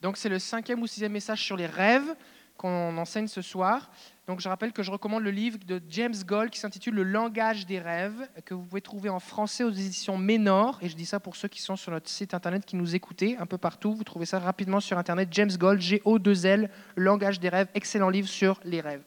[0.00, 2.14] Donc c'est le cinquième ou sixième message sur les rêves
[2.56, 3.90] qu'on enseigne ce soir.
[4.26, 7.64] Donc je rappelle que je recommande le livre de James Gold qui s'intitule Le langage
[7.66, 10.78] des rêves, que vous pouvez trouver en français aux éditions Ménor.
[10.82, 13.36] Et je dis ça pour ceux qui sont sur notre site internet, qui nous écoutez
[13.38, 13.94] un peu partout.
[13.94, 15.28] Vous trouvez ça rapidement sur internet.
[15.32, 19.02] James Gold, G-O-2-L, Langage des rêves, excellent livre sur les rêves.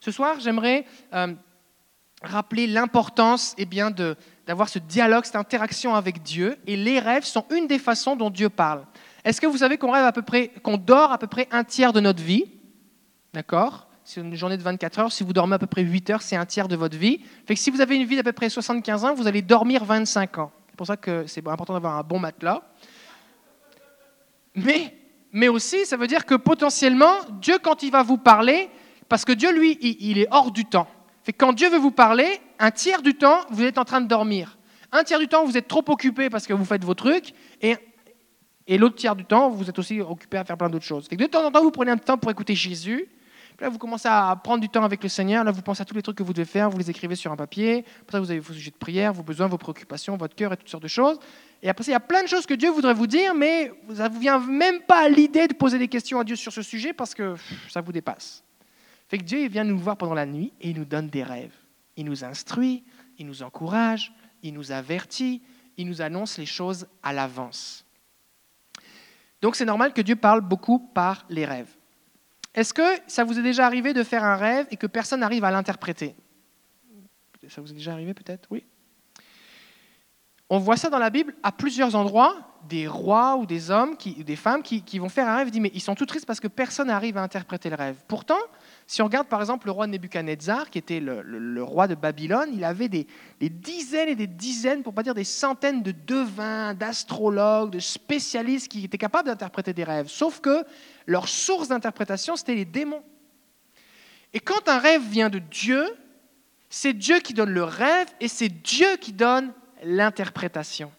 [0.00, 0.84] Ce soir, j'aimerais
[1.14, 1.34] euh,
[2.22, 3.92] rappeler l'importance eh bien,
[4.46, 6.58] d'avoir ce dialogue, cette interaction avec Dieu.
[6.66, 8.84] Et les rêves sont une des façons dont Dieu parle.
[9.28, 11.62] Est-ce que vous savez qu'on rêve à peu près, qu'on dort à peu près un
[11.62, 12.46] tiers de notre vie?
[13.34, 13.86] D'accord?
[14.02, 15.12] C'est une journée de 24 heures.
[15.12, 17.20] Si vous dormez à peu près 8 heures, c'est un tiers de votre vie.
[17.46, 19.84] Fait que si vous avez une vie d'à peu près 75 ans, vous allez dormir
[19.84, 20.50] 25 ans.
[20.70, 22.62] C'est pour ça que c'est important d'avoir un bon matelas.
[24.54, 24.96] Mais,
[25.30, 28.70] mais aussi, ça veut dire que potentiellement, Dieu, quand il va vous parler,
[29.10, 30.88] parce que Dieu, lui, il, est hors du temps.
[31.22, 34.00] Fait que quand Dieu veut vous parler, un tiers du temps, vous êtes en train
[34.00, 34.56] de dormir.
[34.90, 37.34] Un tiers du temps, vous êtes trop occupé parce que vous faites vos trucs.
[37.60, 37.76] Et
[38.68, 41.08] et l'autre tiers du temps, vous êtes aussi occupé à faire plein d'autres choses.
[41.08, 43.08] de temps en temps, vous prenez un temps pour écouter Jésus.
[43.60, 45.42] Là, vous commencez à prendre du temps avec le Seigneur.
[45.42, 46.70] Là, vous pensez à tous les trucs que vous devez faire.
[46.70, 47.84] Vous les écrivez sur un papier.
[48.02, 50.68] Après vous avez vos sujets de prière, vos besoins, vos préoccupations, votre cœur et toutes
[50.68, 51.18] sortes de choses.
[51.62, 54.08] Et après, il y a plein de choses que Dieu voudrait vous dire, mais ça
[54.08, 56.62] ne vous vient même pas à l'idée de poser des questions à Dieu sur ce
[56.62, 57.34] sujet parce que
[57.68, 58.44] ça vous dépasse.
[59.08, 61.54] Fait que Dieu vient nous voir pendant la nuit et il nous donne des rêves.
[61.96, 62.84] Il nous instruit,
[63.18, 65.42] il nous encourage, il nous avertit,
[65.78, 67.87] il nous annonce les choses à l'avance.
[69.40, 71.74] Donc c'est normal que Dieu parle beaucoup par les rêves.
[72.54, 75.44] Est-ce que ça vous est déjà arrivé de faire un rêve et que personne n'arrive
[75.44, 76.16] à l'interpréter?
[77.48, 78.48] Ça vous est déjà arrivé peut-être?
[78.50, 78.64] Oui.
[80.50, 82.36] On voit ça dans la Bible à plusieurs endroits,
[82.68, 85.80] des rois ou des hommes, des femmes qui, vont faire un rêve, disent mais ils
[85.80, 87.96] sont tout tristes parce que personne n'arrive à interpréter le rêve.
[88.08, 88.38] Pourtant,
[88.90, 92.64] si on regarde par exemple le roi Nebuchadnezzar, qui était le, roi de Babylone, il
[92.64, 93.06] avait des,
[93.38, 98.82] dizaines et des dizaines, pour pas dire des centaines de devins, d'astrologues, de spécialistes qui
[98.82, 100.08] étaient capables d'interpréter des rêves.
[100.08, 100.64] Sauf que
[101.04, 103.02] leur source d'interprétation, c'était les démons.
[104.32, 105.84] Et quand un rêve vient de Dieu,
[106.70, 109.52] c'est Dieu qui donne le rêve et c'est Dieu qui donne
[109.82, 110.90] l'interprétation.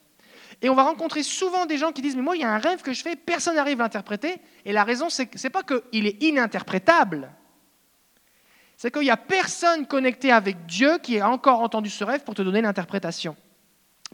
[0.61, 2.59] Et on va rencontrer souvent des gens qui disent, mais moi, il y a un
[2.59, 4.35] rêve que je fais, personne n'arrive à interpréter.
[4.63, 7.31] Et la raison, c'est n'est pas qu'il est ininterprétable,
[8.79, 12.33] c'est qu'il n'y a personne connecté avec Dieu qui a encore entendu ce rêve pour
[12.33, 13.35] te donner l'interprétation.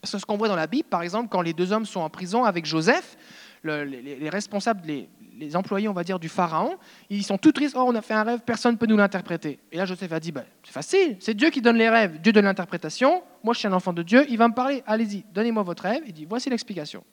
[0.02, 2.10] C'est ce qu'on voit dans la Bible, par exemple, quand les deux hommes sont en
[2.10, 3.16] prison avec Joseph,
[3.64, 6.78] les, responsables, les, employés, on va dire, du Pharaon,
[7.12, 9.60] ils sont tout tristes, oh, on a fait un rêve, personne ne peut nous l'interpréter.
[9.72, 12.34] Et là, Joseph a dit, ben, c'est facile, c'est Dieu qui donne les rêves, Dieu
[12.34, 15.62] donne l'interprétation, moi je suis un enfant de Dieu, il va me parler, allez-y, donnez-moi
[15.62, 17.04] votre rêve, il dit, voici l'explication.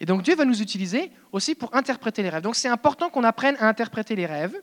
[0.00, 2.42] Et donc Dieu va nous utiliser aussi pour interpréter les rêves.
[2.42, 4.58] Donc c'est important qu'on apprenne à interpréter les rêves.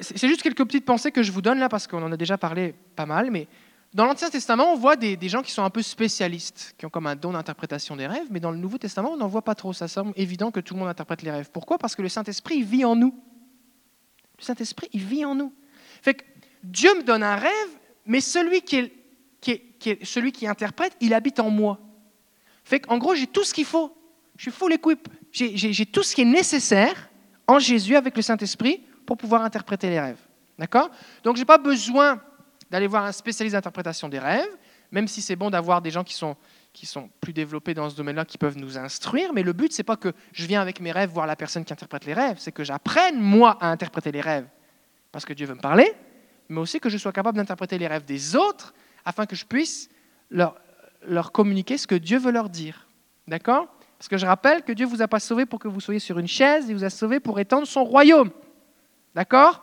[0.00, 2.36] C'est juste quelques petites pensées que je vous donne là parce qu'on en a déjà
[2.36, 3.48] parlé pas mal, mais
[3.94, 7.06] dans l'Ancien Testament, on voit des, gens qui sont un peu spécialistes, qui ont comme
[7.06, 9.72] un don d'interprétation des rêves, mais dans le Nouveau Testament, on n'en voit pas trop.
[9.72, 11.50] Ça semble évident que tout le monde interprète les rêves.
[11.52, 11.78] Pourquoi?
[11.78, 13.14] Parce que le Saint-Esprit vit en nous.
[14.38, 15.52] Le Saint-Esprit, il vit en nous.
[16.02, 16.24] Fait que
[16.64, 17.70] Dieu me donne un rêve,
[18.04, 18.92] mais celui qui est
[20.02, 21.78] celui qui interprète, il habite en moi.
[22.64, 23.96] Fait en gros, j'ai tout ce qu'il faut.
[24.36, 25.08] Je suis full equip.
[25.30, 27.10] J'ai tout ce qui est nécessaire
[27.46, 30.20] en Jésus avec le Saint-Esprit pour pouvoir interpréter les rêves.
[30.58, 30.90] D'accord?
[31.22, 32.20] Donc, je n'ai pas besoin
[32.70, 34.48] d'aller voir un spécialiste d'interprétation des rêves,
[34.90, 36.36] même si c'est bon d'avoir des gens qui sont,
[36.72, 39.32] qui sont plus développés dans ce domaine-là, qui peuvent nous instruire.
[39.32, 41.72] Mais le but, c'est pas que je viens avec mes rêves voir la personne qui
[41.72, 44.46] interprète les rêves, c'est que j'apprenne, moi, à interpréter les rêves,
[45.10, 45.92] parce que Dieu veut me parler,
[46.48, 49.88] mais aussi que je sois capable d'interpréter les rêves des autres afin que je puisse
[50.30, 50.56] leur,
[51.06, 52.86] leur communiquer ce que Dieu veut leur dire.
[53.26, 53.68] D'accord?
[53.98, 56.00] Parce que je rappelle que Dieu ne vous a pas sauvé pour que vous soyez
[56.00, 58.30] sur une chaise, il vous a sauvé pour étendre son royaume.
[59.14, 59.62] D'accord?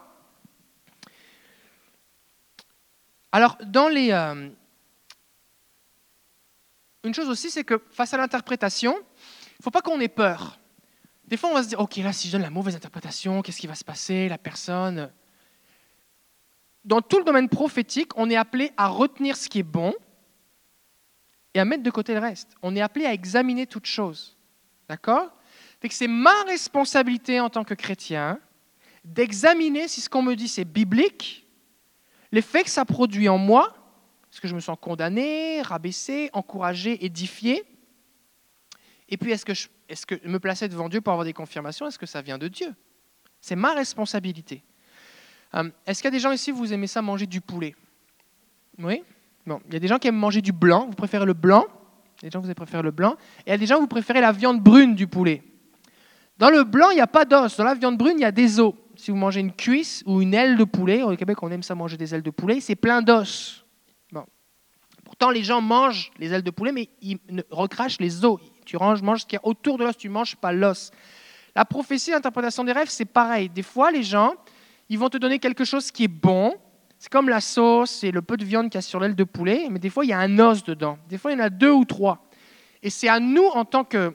[3.32, 4.12] Alors, dans les...
[4.12, 4.50] Euh,
[7.04, 10.60] une chose aussi, c'est que face à l'interprétation, il ne faut pas qu'on ait peur.
[11.26, 13.60] Des fois, on va se dire, OK, là, si je donne la mauvaise interprétation, qu'est-ce
[13.60, 15.12] qui va se passer La personne,
[16.84, 19.94] dans tout le domaine prophétique, on est appelé à retenir ce qui est bon
[21.54, 22.56] et à mettre de côté le reste.
[22.62, 24.38] On est appelé à examiner toutes choses.
[24.90, 25.32] D'accord?
[25.90, 28.40] C'est ma responsabilité en tant que chrétien
[29.04, 31.48] d'examiner si ce qu'on me dit c'est biblique,
[32.32, 33.74] l'effet que ça produit en moi,
[34.32, 37.64] est-ce que je me sens condamné, rabaissé, encouragé, édifié
[39.10, 39.68] Et puis, est-ce que, je,
[40.26, 42.74] me placer devant Dieu pour avoir des confirmations, est-ce que ça vient de Dieu?
[43.42, 44.64] C'est ma responsabilité.
[45.56, 47.76] Euh, est-ce qu'il y a des gens ici, vous aimez ça manger du poulet?
[48.78, 49.04] Oui?
[49.46, 51.66] Bon, il y a des gens qui aiment manger du blanc, vous préférez le blanc?
[52.22, 53.18] Des gens vous préférez le blanc.
[53.40, 55.44] Et il y a des gens vous préférez la viande brune du poulet.
[56.38, 57.58] Dans le blanc, il n'y a pas d'os.
[57.58, 58.74] Dans la viande brune, il y a des os.
[59.02, 61.74] Si vous mangez une cuisse ou une aile de poulet, au Québec, on aime ça
[61.74, 63.66] manger des ailes de poulet, c'est plein d'os.
[64.12, 64.24] Bon.
[65.04, 67.18] Pourtant, les gens mangent les ailes de poulet, mais ils
[67.50, 68.40] recrachent les os.
[68.64, 70.92] Tu manges ce qu'il y a autour de l'os, tu ne manges pas l'os.
[71.56, 73.50] La prophétie, l'interprétation des rêves, c'est pareil.
[73.50, 74.36] Des fois, les gens,
[74.88, 76.54] ils vont te donner quelque chose qui est bon.
[77.00, 79.24] C'est comme la sauce et le peu de viande qu'il y a sur l'aile de
[79.24, 81.00] poulet, mais des fois, il y a un os dedans.
[81.10, 82.30] Des fois, il y en a deux ou trois.
[82.84, 84.14] Et c'est à nous, en tant que,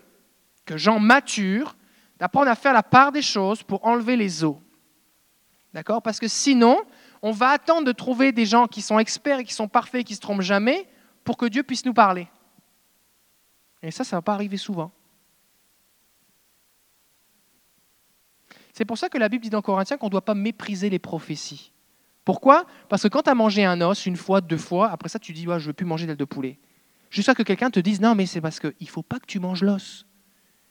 [0.65, 1.75] que gens matures,
[2.21, 4.59] d'apprendre à faire la part des choses pour enlever les os.
[5.77, 6.01] D'accord?
[6.01, 6.79] Parce que sinon,
[7.21, 10.05] on va attendre de trouver des gens qui sont experts et qui sont parfaits et
[10.05, 10.89] qui ne se trompent jamais
[11.23, 12.29] pour que Dieu puisse nous parler.
[13.83, 14.91] Et ça, ça ne va pas arriver souvent.
[18.73, 20.99] C'est pour ça que la Bible dit dans Corinthiens qu'on ne doit pas mépriser les
[20.99, 21.73] prophéties.
[22.25, 22.65] Pourquoi?
[22.89, 25.35] Parce que quand tu as mangé un os une fois, deux fois, après ça tu
[25.35, 26.59] dis ouais, je ne veux plus manger d'aile de poulet.
[27.11, 29.41] Jusqu'à que quelqu'un te dise non mais c'est parce qu'il ne faut pas que tu
[29.41, 30.07] manges l'os.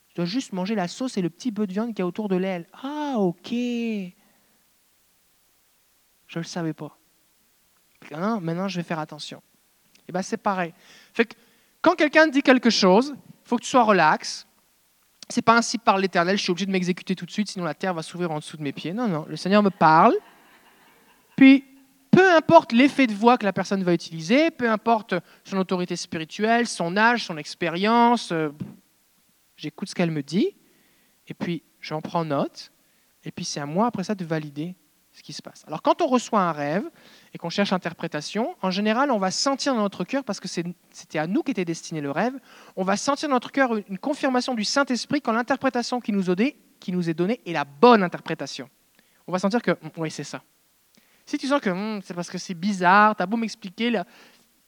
[0.07, 2.07] Tu dois juste manger la sauce et le petit peu de viande qu'il y a
[2.07, 2.65] autour de l'aile.
[2.81, 3.53] Ah ok.
[6.27, 6.97] Je ne le savais pas.
[8.11, 9.37] maintenant je vais faire attention.
[9.37, 10.73] Et eh bien c'est pareil.
[11.13, 11.35] Fait que
[11.81, 14.47] quand quelqu'un dit quelque chose, il faut que tu sois relax,
[15.29, 17.73] c'est pas ainsi par l'Éternel, je suis obligé de m'exécuter tout de suite, sinon la
[17.73, 18.93] terre va s'ouvrir en dessous de mes pieds.
[18.93, 20.15] Non, non, le Seigneur me parle.
[21.35, 21.65] Puis,
[22.11, 26.67] peu importe l'effet de voix que la personne va utiliser, peu importe son autorité spirituelle,
[26.67, 28.49] son âge, son expérience, euh,
[29.57, 30.55] j'écoute ce qu'elle me dit,
[31.27, 32.71] et puis j'en prends note,
[33.23, 34.75] et puis c'est à moi après ça de valider
[35.15, 35.63] ce qui se passe.
[35.65, 36.83] Alors quand on reçoit un rêve
[37.33, 41.19] et qu'on cherche interprétation, en général, on va sentir dans notre cœur, parce que c'était
[41.19, 42.33] à nous qu'était destiné le rêve,
[42.75, 46.23] on va sentir dans notre cœur une confirmation du Saint-Esprit quand l'interprétation qui nous,
[46.81, 48.69] qui nous est donnée est la bonne interprétation.
[49.25, 50.43] On va sentir que, hum, oui, c'est ça.
[51.25, 54.01] Si tu sens que hum, c'est parce que c'est bizarre, tu as beau m'expliquer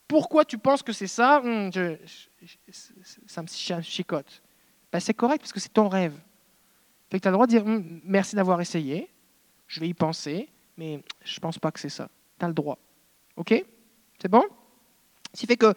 [0.08, 1.70] pourquoi tu penses que c'est ça, hum,
[3.28, 3.48] ça me
[3.82, 4.42] chicote.
[4.94, 6.18] Ben, c'est correct parce que c'est ton rêve.
[7.10, 7.64] tu as le droit de dire
[8.06, 9.10] merci d'avoir essayé,
[9.68, 12.10] je vais y penser, mais je ne pense pas que c'est ça.
[12.40, 12.78] Tu as le droit.
[13.36, 13.54] OK?
[14.20, 14.44] C'est bon?
[15.34, 15.74] Ce qui fait que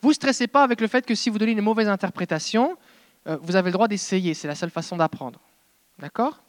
[0.00, 2.76] vous ne stressez pas avec le fait que si vous donnez une mauvaise interprétation,
[3.26, 4.34] euh, vous avez le droit d'essayer.
[4.34, 5.40] C'est la seule façon d'apprendre.
[5.98, 6.42] D'accord?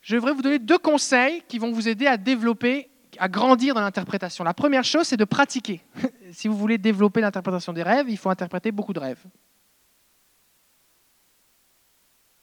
[0.00, 2.88] Je voudrais vous donner deux conseils qui vont vous aider à développer,
[3.18, 4.44] à grandir dans l'interprétation.
[4.44, 5.82] La première chose, c'est de pratiquer.
[6.32, 9.22] si vous voulez développer l'interprétation des rêves, il faut interpréter beaucoup de rêves.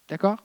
[0.07, 0.37] D'accord?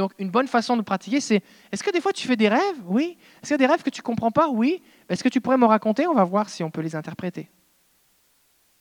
[0.00, 2.80] Donc, une bonne façon de pratiquer, c'est est-ce que des fois tu fais des rêves?
[2.86, 3.18] Oui.
[3.36, 4.48] Est-ce qu'il y a des rêves que tu ne comprends pas?
[4.48, 4.82] Oui.
[5.10, 6.06] Est-ce que tu pourrais me raconter?
[6.06, 7.50] On va voir si on peut les interpréter.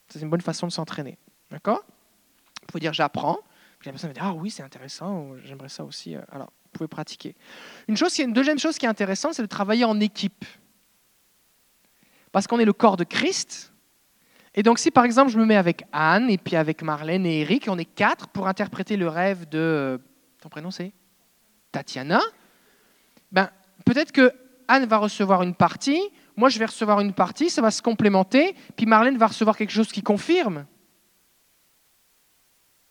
[0.07, 1.17] C'est une bonne façon de s'entraîner.
[1.51, 1.83] D'accord?
[2.61, 3.39] Vous pouvez dire j'apprends.
[3.79, 6.15] Puis la personne va dire ah oui, c'est intéressant, j'aimerais ça aussi.
[6.15, 7.35] Euh, alors, vous pouvez pratiquer.
[7.89, 10.45] Une, chose, une deuxième chose qui est intéressante, c'est de travailler en équipe.
[12.31, 13.73] Parce qu'on est le corps de Christ.
[14.55, 17.41] Et donc, si par exemple je me mets avec Anne, et puis avec Marlène et
[17.41, 19.99] Eric, on est quatre pour interpréter le rêve de.
[20.41, 20.93] Ton prénom c'est?
[21.71, 22.21] Tatiana,
[23.31, 23.49] ben,
[23.85, 24.33] peut-être que
[24.67, 26.01] Anne va recevoir une partie,
[26.35, 29.71] moi je vais recevoir une partie, ça va se complémenter, puis Marlène va recevoir quelque
[29.71, 30.65] chose qui confirme.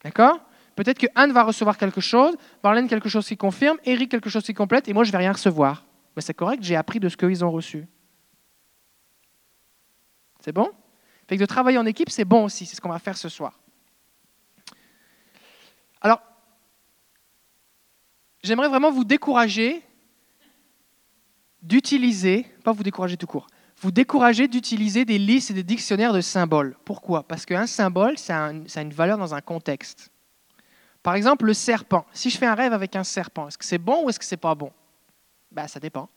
[0.03, 0.41] D'accord?
[0.77, 4.45] Peut-être que Anne va recevoir quelque chose, Marlène quelque chose qui confirme, Eric quelque chose
[4.45, 5.85] qui complète, et moi je vais rien recevoir.
[6.15, 7.87] Mais c'est correct, j'ai appris de ce qu'ils ont reçu.
[10.41, 10.71] C'est bon?
[11.29, 13.29] Fait que de travailler en équipe, c'est bon aussi, c'est ce qu'on va faire ce
[13.29, 13.59] soir.
[16.01, 16.23] Alors,
[18.49, 19.83] j'aimerais vraiment vous décourager
[21.63, 23.47] d'utiliser, pas vous décourager tout court,
[23.81, 26.77] vous décourager d'utiliser des listes et des dictionnaires de symboles.
[26.85, 27.23] Pourquoi?
[27.23, 30.11] Parce qu'un symbole, ça a, une valeur dans un contexte.
[31.03, 32.07] Par exemple, le serpent.
[32.13, 34.25] Si je fais un rêve avec un serpent, est-ce que c'est bon ou est-ce que
[34.25, 34.73] c'est pas bon?
[35.53, 36.09] Ben, Ça dépend.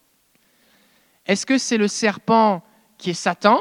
[1.25, 2.63] Est-ce que c'est le serpent
[2.97, 3.59] qui est Satan?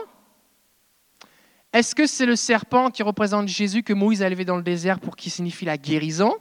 [1.72, 4.98] Est-ce que c'est le serpent qui représente Jésus que Moïse a élevé dans le désert
[5.00, 6.34] pour qui signifie la guérison?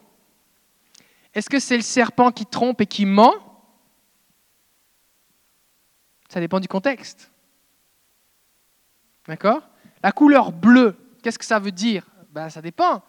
[1.34, 3.34] Est-ce que c'est le serpent qui trompe et qui ment?
[6.28, 7.32] Ça dépend du contexte.
[9.28, 9.62] D'accord?
[10.02, 12.06] La couleur bleue, qu'est-ce que ça veut dire?
[12.32, 13.04] Ben, Ça dépend.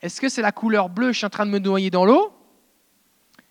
[0.00, 2.32] Est-ce que c'est la couleur bleue, je suis en train de me noyer dans l'eau?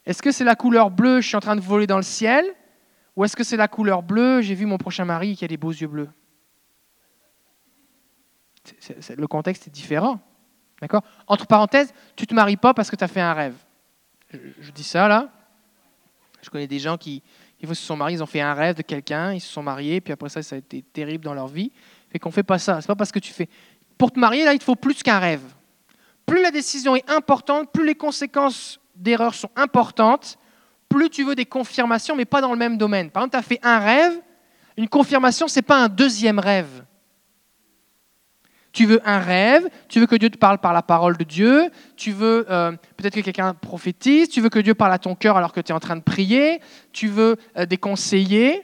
[0.05, 2.45] Est-ce que c'est la couleur bleue, je suis en train de voler dans le ciel?
[3.15, 5.57] Ou est-ce que c'est la couleur bleue, j'ai vu mon prochain mari qui a des
[5.57, 6.09] beaux yeux bleus?
[9.15, 10.19] Le contexte est différent.
[10.81, 11.03] D'accord?
[11.27, 13.55] Entre parenthèses, tu ne te maries pas parce que tu as fait un rêve
[14.59, 15.29] je, dis ça là.
[16.41, 17.21] Je connais des gens qui,
[17.63, 20.13] se sont mariés, ils ont fait un rêve de quelqu'un, ils se sont mariés, puis
[20.13, 21.71] après ça, ça a été terrible dans leur vie.
[22.09, 22.81] Fait qu'on fait pas ça.
[22.81, 23.47] C'est pas parce que tu fais.
[23.97, 25.43] Pour te marier, là, il te faut plus qu'un rêve.
[26.25, 30.37] Plus la décision est importante, plus les conséquences d'erreur sont importantes,
[30.89, 33.09] plus tu veux des confirmations, mais pas dans le même domaine.
[33.09, 34.19] Par exemple, tu as fait un rêve,
[34.77, 36.83] une confirmation, ce n'est pas un deuxième rêve.
[38.71, 41.69] Tu veux un rêve, tu veux que Dieu te parle par la parole de Dieu,
[41.97, 45.35] tu veux euh, peut-être que quelqu'un prophétise, tu veux que Dieu parle à ton cœur
[45.35, 46.61] alors que tu es en train de prier,
[46.93, 48.63] tu veux euh, des conseillers,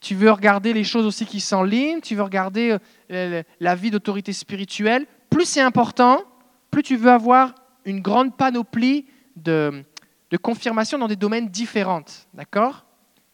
[0.00, 2.78] tu veux regarder les choses aussi qui sont en ligne, tu veux regarder
[3.10, 5.06] euh, la vie d'autorité spirituelle.
[5.28, 6.22] Plus c'est important,
[6.70, 9.84] plus tu veux avoir une grande panoplie de,
[10.30, 12.04] de confirmation dans des domaines différents.
[12.32, 12.84] D'accord?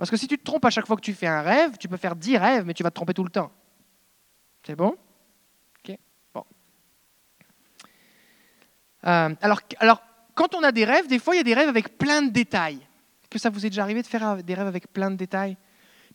[0.01, 1.87] Parce que si tu te trompes à chaque fois que tu fais un rêve, tu
[1.87, 3.53] peux faire dix rêves, mais tu vas te tromper tout le temps.
[4.67, 4.97] C'est bon
[5.79, 5.95] Ok
[6.33, 6.45] Bon.
[9.07, 10.03] Euh, alors,
[10.35, 12.31] quand on a des rêves, des fois, il y a des rêves avec plein de
[12.31, 12.79] détails.
[13.29, 15.57] Que ça vous est déjà arrivé de faire des rêves avec plein de détails?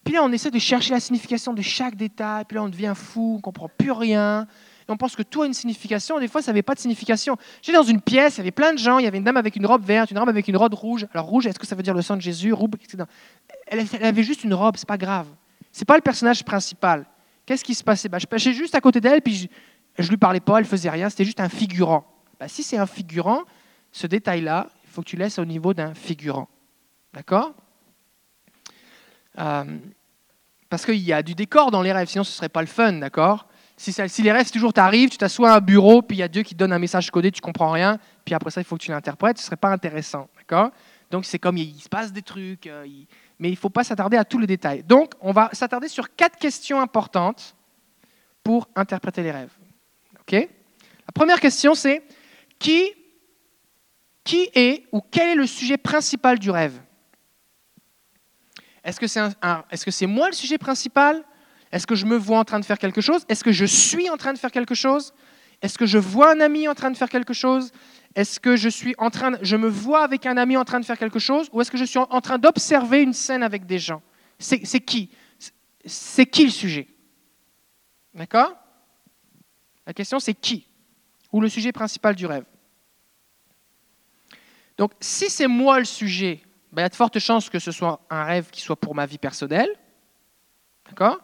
[0.03, 2.93] Puis là, on essaie de chercher la signification de chaque détail, puis là, on devient
[2.95, 4.47] fou, on ne comprend plus rien
[4.93, 6.19] on pense que tout a une signification.
[6.19, 7.37] Des fois, ça n'avait pas de signification.
[7.61, 9.37] J'étais dans une pièce, il y avait plein de gens, il y avait une dame
[9.37, 11.07] avec une robe verte, une dame avec une robe rouge.
[11.13, 12.53] Alors rouge, est-ce que ça veut dire le sang de Jésus?
[12.53, 12.69] Rouge,
[13.67, 15.27] elle, avait juste une robe, c'est pas grave.
[15.71, 17.05] C'est pas le personnage principal.
[17.45, 18.09] Qu'est-ce qui se passait?
[18.09, 19.49] Bah, Je passais juste à côté d'elle, puis
[19.97, 22.05] je, ne lui parlais pas, elle faisait rien, c'était juste un figurant.
[22.39, 23.43] Bah, si c'est un figurant,
[23.91, 26.49] ce détail-là, il faut que tu laisses au niveau d'un figurant.
[27.13, 27.53] D'accord?
[29.39, 29.77] Euh,
[30.69, 32.67] Parce qu'il y a du décor dans les rêves, sinon ce ne serait pas le
[32.67, 33.47] fun, d'accord?
[33.77, 36.29] Si, les rêves, toujours tu arrives, tu t'assois à un bureau, puis il y a
[36.29, 38.77] Dieu qui te donne un message codé, tu comprends rien, puis après ça, il faut
[38.77, 40.29] que tu l'interprètes, ce ne serait pas intéressant.
[40.37, 40.71] D'accord?
[41.11, 42.85] Donc c'est comme il, se passe des trucs, euh,
[43.37, 44.83] mais il ne faut pas s'attarder à tous les détails.
[44.83, 47.55] Donc on va s'attarder sur quatre questions importantes
[48.43, 49.53] pour interpréter les rêves.
[50.21, 50.33] OK?
[50.33, 52.03] La première question, c'est
[52.59, 52.91] qui,
[54.23, 56.81] qui est ou quel est le sujet principal du rêve?
[58.83, 61.23] Est-ce que c'est est -ce c'est moi le sujet principal?
[61.71, 63.25] Est-ce que je me vois en train de faire quelque chose?
[63.27, 65.13] Est-ce que je suis en train de faire quelque chose?
[65.61, 67.71] Est-ce que je vois un ami en train de faire quelque chose?
[68.13, 70.85] Est-ce que je suis en train je me vois avec un ami en train de
[70.85, 71.49] faire quelque chose?
[71.51, 74.01] Ou est-ce que je suis en train d'observer une scène avec des gens?
[74.39, 75.09] C'est qui?
[75.85, 76.87] C'est qui le sujet?
[78.13, 78.55] D'accord?
[79.85, 80.67] La question c'est qui?
[81.35, 82.45] Ou le sujet principal du rêve.
[84.77, 87.73] Donc si c'est moi le sujet, ben, il y a de fortes chances que ce
[87.73, 89.67] soit un rêve qui soit pour ma vie personnelle.
[90.87, 91.19] D'accord?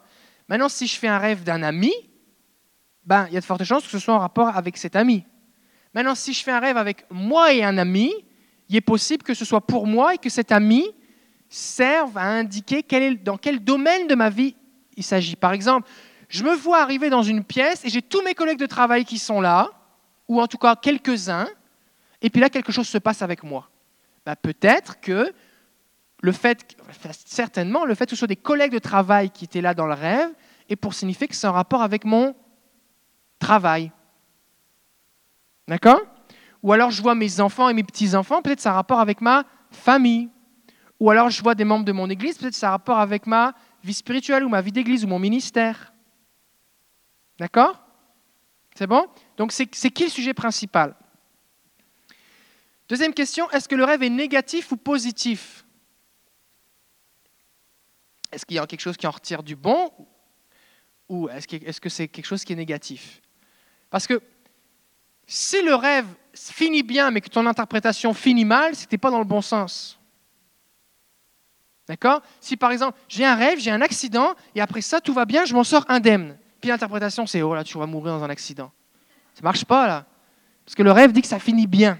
[0.49, 1.93] Maintenant, si je fais un rêve d'un ami,
[3.05, 5.23] ben, il y a de fortes chances que ce soit en rapport avec cet ami.
[5.93, 8.11] Maintenant, si je fais un rêve avec moi et un ami,
[8.67, 10.83] il est possible que ce soit pour moi et que cet ami
[11.47, 12.83] serve à indiquer
[13.23, 14.57] dans quel domaine de ma vie
[14.97, 15.37] il s'agit.
[15.37, 15.89] Par exemple,
[16.27, 19.17] je me vois arriver dans une pièce et j'ai tous mes collègues de travail qui
[19.17, 19.69] sont là,
[20.31, 21.49] ou en tout cas quelques-uns,
[22.21, 23.69] et puis là, quelque chose se passe avec moi.
[24.25, 25.33] Ben, peut-être que
[26.21, 26.77] le fait,
[27.25, 29.93] certainement, le fait que ce soit des collègues de travail qui étaient là dans le
[29.93, 30.29] rêve
[30.69, 32.33] est pour signifier que c'est en rapport avec mon
[33.39, 33.91] travail.
[35.67, 35.99] D'accord?
[36.63, 39.43] Ou alors je vois mes enfants et mes petits-enfants, peut-être c'est un rapport avec ma
[39.69, 40.29] famille.
[41.01, 43.53] Ou alors je vois des membres de mon église, peut-être c'est un rapport avec ma
[43.83, 45.91] vie spirituelle ou ma vie d'église ou mon ministère.
[47.37, 47.80] D'accord?
[48.75, 49.07] C'est bon?
[49.37, 50.95] Donc c'est qui le sujet principal?
[52.87, 55.65] Deuxième question, est-ce que le rêve est négatif ou positif?
[58.31, 59.91] Est-ce qu'il y a quelque chose qui en retire du bon
[61.09, 63.21] ou est-ce que c'est quelque chose qui est négatif?
[63.89, 64.21] Parce que
[65.27, 69.19] si le rêve finit bien mais que ton interprétation finit mal, ce n'était pas dans
[69.19, 69.99] le bon sens.
[71.87, 72.21] D'accord?
[72.39, 75.43] Si par exemple, j'ai un rêve, j'ai un accident, et après ça, tout va bien,
[75.43, 76.37] je m'en sors indemne.
[76.61, 78.71] Puis l'interprétation, c'est oh là, tu vas mourir dans un accident.
[79.33, 80.05] Ça marche pas là.
[80.63, 81.99] Parce que le rêve dit que ça finit bien.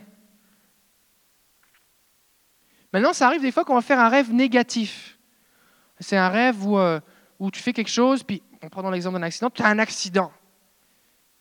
[2.94, 5.18] Maintenant, ça arrive des fois qu'on va faire un rêve négatif.
[6.00, 7.00] C'est un rêve où, euh,
[7.40, 9.80] où, tu fais quelque chose, puis on prend dans l'exemple d'un accident, tu as un
[9.80, 10.32] accident.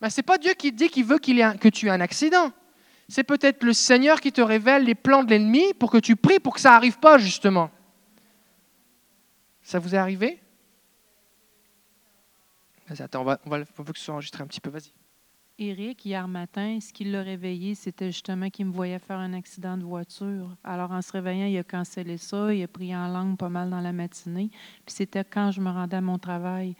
[0.00, 2.52] Mais ce n'est pas Dieu qui dit qu'il veut que tu aies un accident.
[3.08, 6.38] C'est peut-être le Seigneur qui te révèle les plans de l'ennemi pour que tu pries
[6.38, 7.70] pour que ça n'arrive pas, justement.
[9.62, 10.40] Ça vous est arrivé?
[12.98, 14.92] Attends, on va, on va, faut que ce soit enregistré un petit peu, vas-y.
[15.62, 19.76] Eric, hier matin, ce qui l'a réveillé, c'était justement qu'il me voyait faire un accident
[19.76, 20.56] de voiture.
[20.64, 23.68] Alors, en se réveillant, il a cancellé ça, il a pris en langue pas mal
[23.68, 24.48] dans la matinée.
[24.86, 26.74] Puis c'était quand je me rendais à mon travail.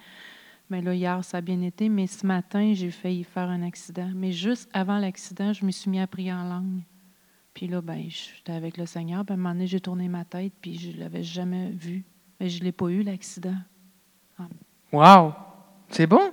[0.71, 4.11] Mais là, hier, ça a bien été, mais ce matin, j'ai failli faire un accident.
[4.15, 6.81] Mais juste avant l'accident, je me suis mis à prier en langue.
[7.53, 9.27] Puis là, ben, j'étais avec le Seigneur.
[9.27, 12.03] Puis à un moment donné, j'ai tourné ma tête, puis je ne l'avais jamais vu.
[12.41, 13.59] Mais je ne l'ai pas eu, l'accident.
[14.91, 15.35] Wow!
[15.91, 16.33] C'est bon?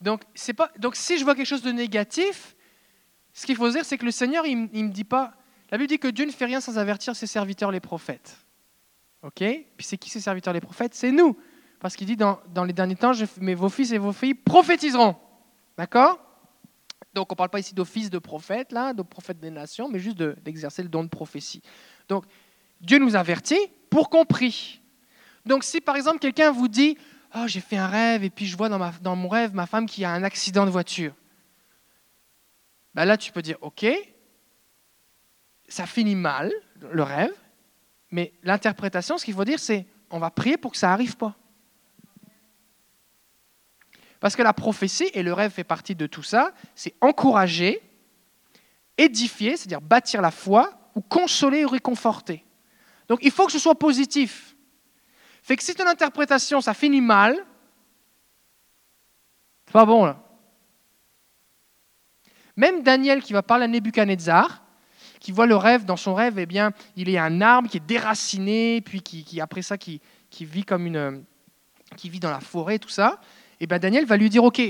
[0.00, 0.22] Donc,
[0.56, 2.56] pas, donc si je vois quelque chose de négatif,
[3.32, 5.34] ce qu'il faut dire, c'est que le Seigneur, il ne me dit pas...
[5.70, 8.36] La Bible dit que Dieu ne fait rien sans avertir ses serviteurs, les prophètes.
[9.22, 9.36] OK?
[9.36, 10.94] Puis c'est qui ces serviteurs, les prophètes?
[10.94, 11.36] C'est nous.
[11.78, 14.34] Parce qu'il dit dans, dans, les derniers temps, je, mais vos fils et vos filles
[14.34, 15.16] prophétiseront.
[15.78, 16.18] D'accord?
[17.14, 19.98] Donc on ne parle pas ici d'office de prophète, là, de prophète des nations, mais
[19.98, 21.62] juste d'exercer le don de prophétie.
[22.08, 22.24] Donc
[22.80, 24.80] Dieu nous avertit pour compris.
[25.46, 26.96] Donc si par exemple quelqu'un vous dit
[27.34, 30.04] oh, j'ai fait un rêve et puis je vois dans, mon rêve ma femme qui
[30.04, 31.14] a un accident de voiture.
[32.94, 33.86] Ben là, tu peux dire, ok,
[35.68, 37.32] ça finit mal, le rêve,
[38.10, 41.36] mais l'interprétation, ce qu'il faut dire, c'est on va prier pour que ça n'arrive pas.
[44.18, 47.80] Parce que la prophétie, et le rêve fait partie de tout ça, c'est encourager,
[48.98, 52.44] édifier, c'est-à-dire bâtir la foi, ou consoler ou réconforter.
[53.08, 54.49] Donc il faut que ce soit positif.
[55.42, 57.36] Fait que si ton interprétation, ça finit mal,
[59.66, 60.22] c'est pas bon là.
[62.56, 64.62] Même Daniel qui va parler à Nebuchadnezzar,
[65.20, 67.86] qui voit le rêve, dans son rêve, eh bien, il est un arbre qui est
[67.86, 70.00] déraciné, puis qui, après ça, qui,
[70.40, 71.24] vit comme une,
[71.96, 73.20] qui vit dans la forêt, tout ça.
[73.60, 74.60] Et eh bien Daniel va lui dire, ok,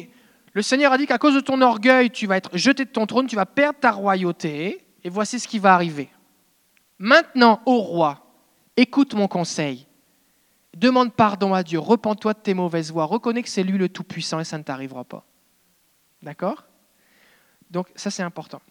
[0.53, 3.07] le Seigneur a dit qu'à cause de ton orgueil, tu vas être jeté de ton
[3.07, 6.11] trône, tu vas perdre ta royauté, et voici ce qui va arriver.
[6.99, 8.27] Maintenant, ô roi,
[8.77, 9.87] écoute mon conseil.
[10.77, 14.41] Demande pardon à Dieu, repens-toi de tes mauvaises voies, reconnais que c'est lui le Tout-Puissant
[14.41, 15.25] et ça ne t'arrivera pas.
[16.23, 16.65] D'accord?
[17.71, 18.63] Donc ça c'est important.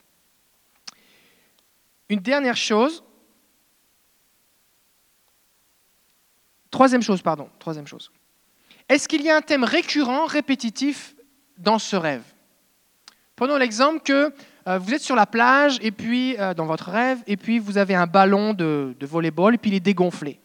[2.09, 3.03] Une dernière chose.
[6.71, 7.49] Troisième chose, pardon.
[7.59, 8.11] Troisième chose.
[8.87, 11.15] Est-ce qu'il y a un thème récurrent, répétitif
[11.57, 12.23] dans ce rêve?
[13.35, 14.33] Prenons l'exemple que
[14.67, 17.77] euh, vous êtes sur la plage et puis euh, dans votre rêve et puis vous
[17.77, 20.39] avez un ballon de, de volleyball et puis il est dégonflé.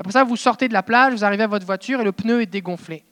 [0.00, 2.40] Après ça, vous sortez de la plage, vous arrivez à votre voiture et le pneu
[2.40, 3.04] est dégonflé.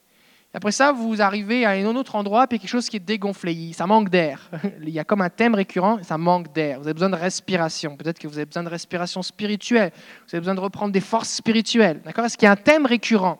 [0.54, 3.74] Après ça, vous arrivez à un autre endroit, puis quelque chose qui est dégonflé.
[3.74, 4.50] Ça manque d'air.
[4.82, 6.78] Il y a comme un thème récurrent, ça manque d'air.
[6.78, 7.94] Vous avez besoin de respiration.
[7.94, 9.92] Peut-être que vous avez besoin de respiration spirituelle.
[10.26, 12.00] Vous avez besoin de reprendre des forces spirituelles.
[12.06, 12.24] D'accord?
[12.24, 13.38] Est-ce qu'il y a un thème récurrent?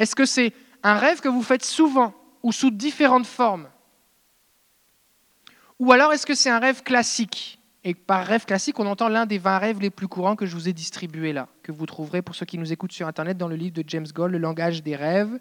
[0.00, 3.68] Est-ce que c'est un rêve que vous faites souvent ou sous différentes formes?
[5.78, 7.60] Ou alors est-ce que c'est un rêve classique?
[7.86, 10.56] Et par rêve classique, on entend l'un des 20 rêves les plus courants que je
[10.56, 13.46] vous ai distribués là, que vous trouverez pour ceux qui nous écoutent sur Internet dans
[13.46, 15.38] le livre de James Gold, Le langage des rêves,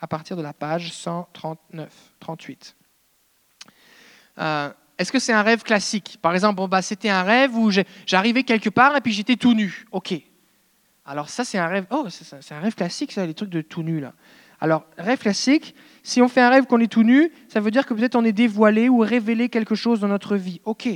[0.00, 2.76] à partir de la page 139, 38.
[4.38, 6.18] Euh, est-ce que c'est un rêve classique?
[6.22, 7.72] Par exemple, bon, bah, c'était un rêve où
[8.06, 9.84] j'arrivais quelque part et puis j'étais tout nu.
[9.90, 10.14] Ok.
[11.04, 11.86] Alors ça, c'est un rêve.
[11.90, 14.12] Oh, c'est un rêve classique, ça, les trucs de tout nu là.
[14.60, 17.84] Alors, rêve classique, si on fait un rêve qu'on est tout nu, ça veut dire
[17.84, 20.60] que peut-être on est dévoilé ou révélé quelque chose dans notre vie.
[20.64, 20.88] Ok.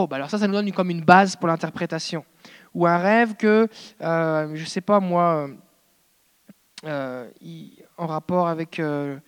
[0.00, 2.24] Oh, bah alors ça, ça nous donne comme une base pour l'interprétation.
[2.72, 3.66] Ou un rêve que,
[4.00, 5.48] euh, je ne sais pas moi,
[6.84, 7.28] euh,
[7.96, 8.78] en rapport avec...
[8.78, 9.18] Euh,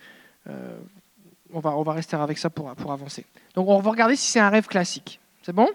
[1.53, 3.27] on, va, on va rester avec ça pour, pour avancer.
[3.57, 5.19] Donc on va regarder si c'est un rêve classique.
[5.43, 5.69] C'est bon?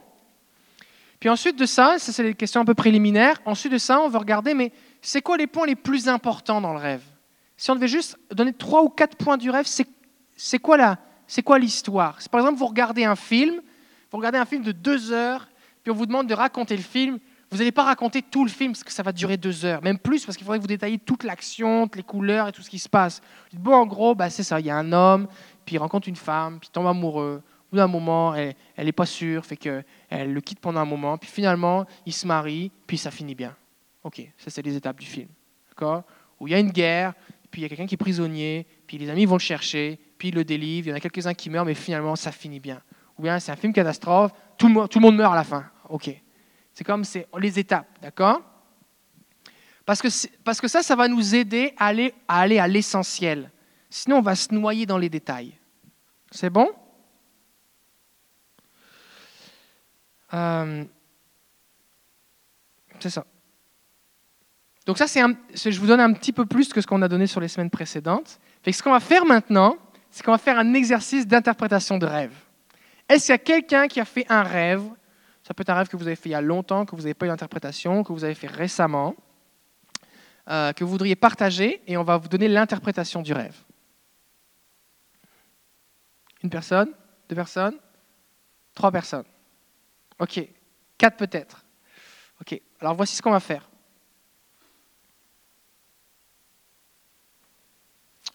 [1.20, 4.08] Puis ensuite de ça, ça c'est des questions un peu préliminaires, ensuite de ça, on
[4.08, 7.04] va regarder, mais c'est quoi les points les plus importants dans le rêve?
[7.58, 12.18] Si on devait juste donner trois ou quatre points du rêve, c'est quoi l'histoire?
[12.32, 13.60] Par exemple, vous regardez un film,
[14.16, 15.46] vous regardez un film de deux heures,
[15.84, 17.20] puis on vous demande de raconter le film,
[17.52, 20.00] vous n'allez pas raconter tout le film parce que ça va durer deux heures, même
[20.00, 22.70] plus parce qu'il faudrait que vous détailliez toute l'action, toutes les couleurs et tout ce
[22.70, 23.22] qui se passe.
[23.52, 25.28] Bon, en gros, bah, c'est ça, il y a un homme,
[25.66, 27.44] puis il rencontre une femme, puis il tombe amoureux.
[27.74, 31.30] Ou d'un moment, elle n'est pas sûre, fait qu'elle le quitte pendant un moment, puis
[31.30, 33.54] finalement, il se marie, puis ça finit bien.
[34.06, 35.28] Ok, ça c'est les étapes du film.
[35.72, 36.04] D'accord?
[36.40, 37.14] Où il y a une guerre,
[37.52, 40.30] puis il y a quelqu'un qui est prisonnier, puis les amis vont le chercher, puis
[40.30, 42.82] il le délivre, il y en a quelques-uns qui meurent, mais finalement, ça finit bien
[43.18, 45.66] ou bien c'est un film catastrophe, tout le, monde meurt à la fin.
[45.90, 46.10] Ok.
[46.74, 48.42] C'est comme c'est les étapes, d'accord?
[49.86, 50.08] Parce que,
[50.44, 53.52] parce que ça, ça va nous aider à aller à, aller à l'essentiel.
[53.90, 55.54] Sinon, on va se noyer dans les détails.
[56.32, 56.70] C'est bon?
[60.34, 60.84] Euh,
[63.00, 63.26] C'est ça.
[64.86, 67.28] Donc ça, c'est je vous donne un petit peu plus que ce qu'on a donné
[67.28, 68.40] sur les semaines précédentes.
[68.64, 69.78] Fait ce qu'on va faire maintenant,
[70.12, 72.34] c'est qu'on va faire un exercice d'interprétation de rêve.
[73.08, 74.84] Est-ce qu'il y a quelqu'un qui a fait un rêve?
[75.44, 77.04] Ça peut être un rêve que vous avez fait il y a longtemps, que vous
[77.04, 79.16] n'avez pas eu d'interprétation, que vous avez fait récemment,
[80.50, 83.56] euh, que vous voudriez partager, et on va vous donner l'interprétation du rêve.
[86.42, 86.92] Une personne?
[87.30, 87.78] Deux personnes?
[88.74, 89.26] Trois personnes
[90.20, 90.42] Ok.
[90.98, 91.66] Quatre peut-être.
[92.42, 92.60] Ok.
[92.80, 93.70] Alors voici ce qu'on va faire.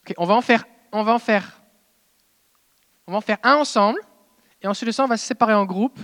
[0.01, 0.13] Ok.
[0.17, 0.65] On va en faire.
[0.91, 1.61] On va en faire.
[3.07, 3.99] On va en faire un ensemble.
[4.61, 5.99] Et ensuite de ça, on va se séparer en groupe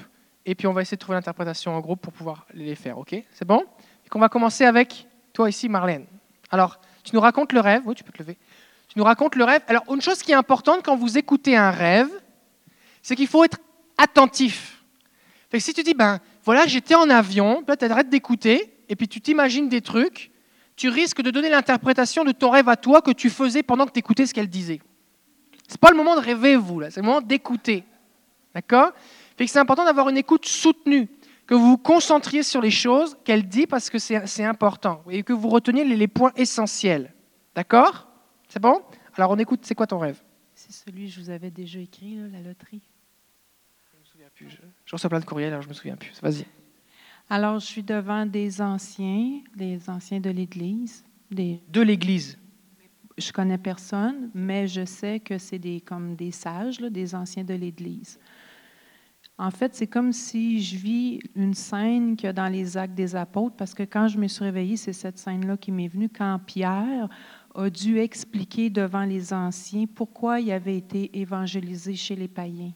[0.45, 2.97] et puis on va essayer de trouver l'interprétation en groupe pour pouvoir les faire.
[2.97, 3.15] Ok?
[3.33, 3.65] C'est bon?
[4.05, 6.05] Et qu'on va commencer avec toi ici, Marlène.
[6.49, 7.83] Alors, tu nous racontes le rêve.
[7.85, 8.37] Oui, tu peux te lever.
[8.87, 9.61] Tu nous racontes le rêve.
[9.67, 12.09] Alors, une chose qui est importante quand vous écoutez un rêve,
[13.01, 13.59] c'est qu'il faut être
[13.97, 14.83] attentif.
[15.49, 18.95] Fait que si tu dis, ben voilà, j'étais en avion, là, tu arrêtes d'écouter, et
[18.95, 20.31] puis tu t'imagines des trucs,
[20.75, 23.91] tu risques de donner l'interprétation de ton rêve à toi que tu faisais pendant que
[23.91, 24.79] tu écoutais ce qu'elle disait.
[25.67, 27.83] Ce n'est pas le moment de rêver, vous, là, c'est le moment d'écouter.
[28.57, 28.91] D'accord?
[29.37, 31.07] C'est important d'avoir une écoute soutenue,
[31.45, 35.31] que vous vous concentriez sur les choses qu'elle dit parce que c'est important et que
[35.31, 37.13] vous reteniez les, points essentiels.
[37.53, 38.07] D'accord?
[38.47, 38.81] C'est bon?
[39.15, 40.19] Alors on écoute, c'est quoi ton rêve?
[40.55, 42.81] C'est celui que je vous avais déjà écrit, la loterie.
[43.93, 44.49] Je me souviens plus.
[44.85, 46.19] Je, reçois plein de courriels, alors je me souviens plus.
[46.23, 46.45] Vas-y.
[47.29, 51.05] Alors, je suis devant des anciens, des anciens de l'Église.
[51.29, 52.39] Des, De l'Église.
[53.19, 57.43] je connais personne, mais je sais que c'est des, comme des sages, là, des anciens
[57.43, 58.17] de l'Église.
[59.39, 62.95] En fait, c'est comme si je vis une scène qu'il y a dans les actes
[62.95, 66.09] des apôtres, parce que quand je me suis réveillée, c'est cette scène-là qui m'est venue,
[66.09, 67.07] quand Pierre
[67.53, 72.73] a dû expliquer devant les anciens pourquoi il avait été évangélisé chez les païens.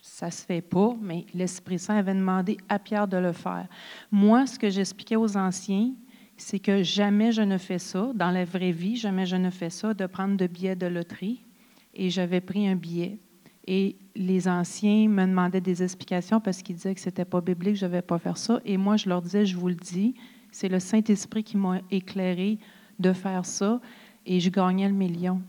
[0.00, 3.68] Ça se fait pas, mais l'Esprit Saint avait demandé à Pierre de le faire.
[4.10, 5.92] Moi, ce que j'expliquais aux anciens,
[6.36, 9.70] c'est que jamais je ne fais ça, dans la vraie vie, jamais je ne fais
[9.70, 11.44] ça, de prendre de billets de loterie.
[11.94, 13.20] Et j'avais pris un billet.
[13.66, 17.76] Et les anciens me demandaient des explications parce qu'ils disaient que ce n'était pas biblique,
[17.76, 18.60] je ne devais pas faire ça.
[18.64, 20.14] Et moi, je leur disais, je vous le dis,
[20.50, 22.58] c'est le Saint-Esprit qui m'a éclairé
[22.98, 23.80] de faire ça.
[24.26, 25.40] Et je gagnais le million.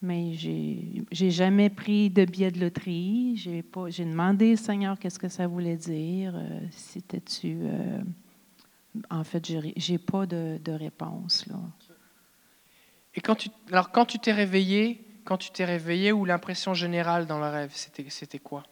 [0.00, 3.36] Mais j'ai jamais pris de billet de loterie.
[3.36, 6.34] J'ai demandé Seigneur qu'est-ce que ça voulait dire?
[6.36, 7.58] Euh, C'était-tu.
[7.62, 8.00] euh,
[9.10, 11.44] en fait, j'ai pas de, réponse.
[13.14, 17.26] Et quand tu, alors quand tu t'es réveillé, quand tu t'es réveillé, ou l'impression générale
[17.26, 18.62] dans le rêve, c'était, quoi?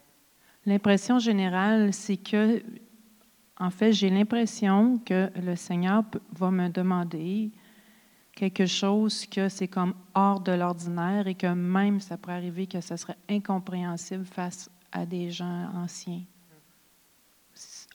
[0.65, 2.63] L'impression générale, c'est que,
[3.59, 7.51] en fait, j'ai l'impression que le Seigneur va me demander
[8.35, 12.81] quelque chose que c'est comme hors de l'ordinaire et que même ça pourrait arriver que
[12.81, 16.23] ça serait incompréhensible face à des gens anciens.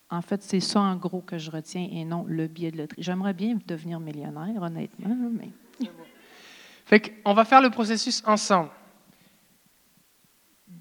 [0.08, 3.02] En fait, c'est ça en gros que je retiens et non le biais de loterie.
[3.02, 5.50] J'aimerais bien devenir millionnaire, honnêtement, mais
[7.24, 8.70] On va faire le processus ensemble.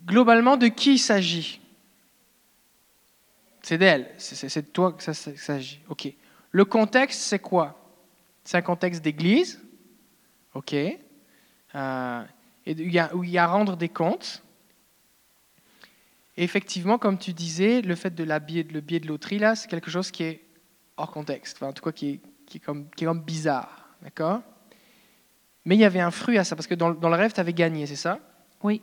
[0.05, 1.61] Globalement, de qui il s'agit?
[3.61, 4.11] C'est d'elle.
[4.17, 5.79] C'est, de toi que ça s'agit.
[5.89, 6.11] OK.
[6.51, 7.77] Le contexte, c'est quoi?
[8.43, 9.61] C'est un contexte d'église.
[10.53, 10.75] OK.
[11.75, 12.23] Euh,
[12.65, 14.43] où il y a à rendre des comptes.
[16.35, 19.69] Et effectivement, comme tu disais, le fait de la le billet de loterie, là, c'est
[19.69, 20.43] quelque chose qui est
[20.97, 21.61] hors contexte.
[21.61, 23.95] En tout cas, qui est, qui est comme bizarre.
[24.01, 24.41] D'accord?
[25.65, 27.39] Mais il y avait un fruit à ça, parce que dans, dans le rêve, tu
[27.39, 28.19] avais gagné, c'est ça?
[28.63, 28.81] Oui.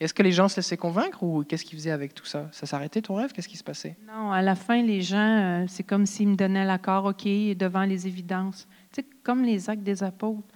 [0.00, 2.48] Est-ce que les gens se laissaient convaincre ou qu'est-ce qu'ils faisaient avec tout ça?
[2.52, 3.32] Ça s'arrêtait ton rêve?
[3.32, 3.96] Qu'est-ce qui se passait?
[4.06, 7.82] Non, à la fin, les gens, euh, c'est comme s'ils me donnaient l'accord, OK, devant
[7.82, 8.68] les évidences.
[8.92, 10.46] Tu sais, comme les actes des apôtres.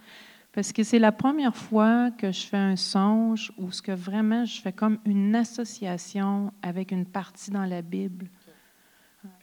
[0.52, 4.44] Parce que c'est la première fois que je fais un songe où ce que vraiment
[4.44, 8.28] je fais comme une association avec une partie dans la Bible.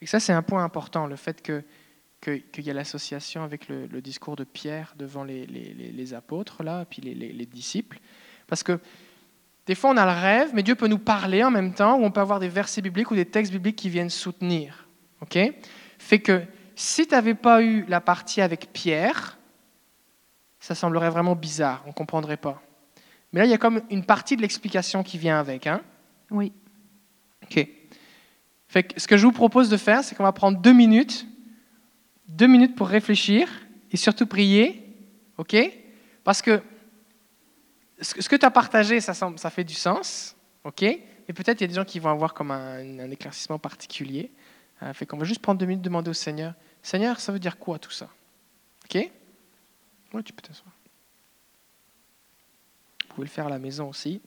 [0.02, 1.64] Et ça, c'est un point important, le fait que-
[2.22, 6.64] qu'il y a l'association avec le, le discours de Pierre devant les, les- les- apôtres,
[6.64, 8.00] là, puis les, les- les disciples.
[8.48, 8.80] Parce que
[9.66, 12.04] des fois, on a le rêve, mais Dieu peut nous parler en même temps, ou
[12.04, 14.88] on peut avoir des versets bibliques ou des textes bibliques qui viennent soutenir.
[15.22, 15.38] OK?
[16.00, 16.42] Fait que
[16.76, 19.38] si tu n'avais pas eu la partie avec Pierre,
[20.60, 22.62] ça semblerait vraiment bizarre, on ne comprendrait pas.
[23.32, 25.68] Mais là, il y a comme une partie de l'explication qui vient avec.
[25.68, 25.82] Hein?
[26.32, 26.52] Oui.
[27.44, 27.68] OK.
[28.68, 31.28] Fait que ce que je vous propose de faire, c'est qu'on va prendre deux minutes,
[32.30, 33.50] deux minutes pour réfléchir
[33.92, 34.86] et surtout prier,
[35.38, 35.56] OK?
[36.24, 36.62] Parce que
[38.02, 40.82] ce que- tu as partagé, ça, semble- ça fait du sens, OK?
[40.82, 44.32] Mais peut-être il y a des gens qui vont avoir comme un, un éclaircissement particulier.
[44.82, 47.58] Euh, fait qu'on va juste prendre deux minutes, demander au Seigneur, Seigneur, ça veut dire
[47.58, 48.10] quoi tout ça?
[48.86, 49.12] OK?
[50.14, 50.72] Oui, tu peux t'asseoir.
[53.10, 54.22] Vous pouvez le faire à la maison aussi.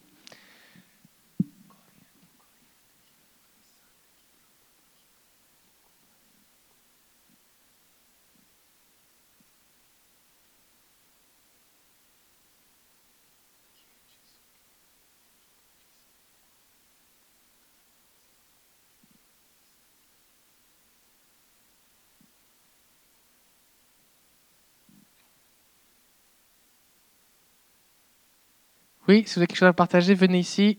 [29.20, 30.78] Si vous avez quelque chose à partager, venez ici.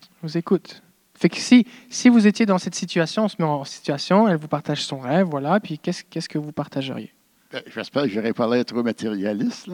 [0.00, 0.82] Je vous écoute.
[1.88, 4.98] Si, vous étiez dans cette situation, on se met en situation, elle vous partage son
[4.98, 7.12] rêve, voilà, puis qu'est-ce que vous partageriez?
[7.50, 9.70] Ben, J'espère que je n'aurais pas l'air trop matérialiste,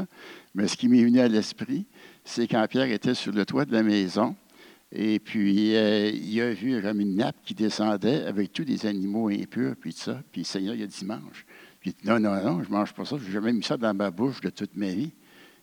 [0.55, 1.87] mais ce qui m'est venu à l'esprit,
[2.25, 4.37] c'est quand Pierre était sur le toit de la maison,
[4.93, 9.31] et puis euh, il a vu comme une nappe qui descendait avec tous les animaux
[9.31, 10.21] impurs, puis ça.
[10.31, 11.47] Puis Seigneur, il a dit mange.
[11.85, 13.77] Il dit non, non, non, je ne mange pas ça, je n'ai jamais mis ça
[13.77, 15.13] dans ma bouche de toute ma vie.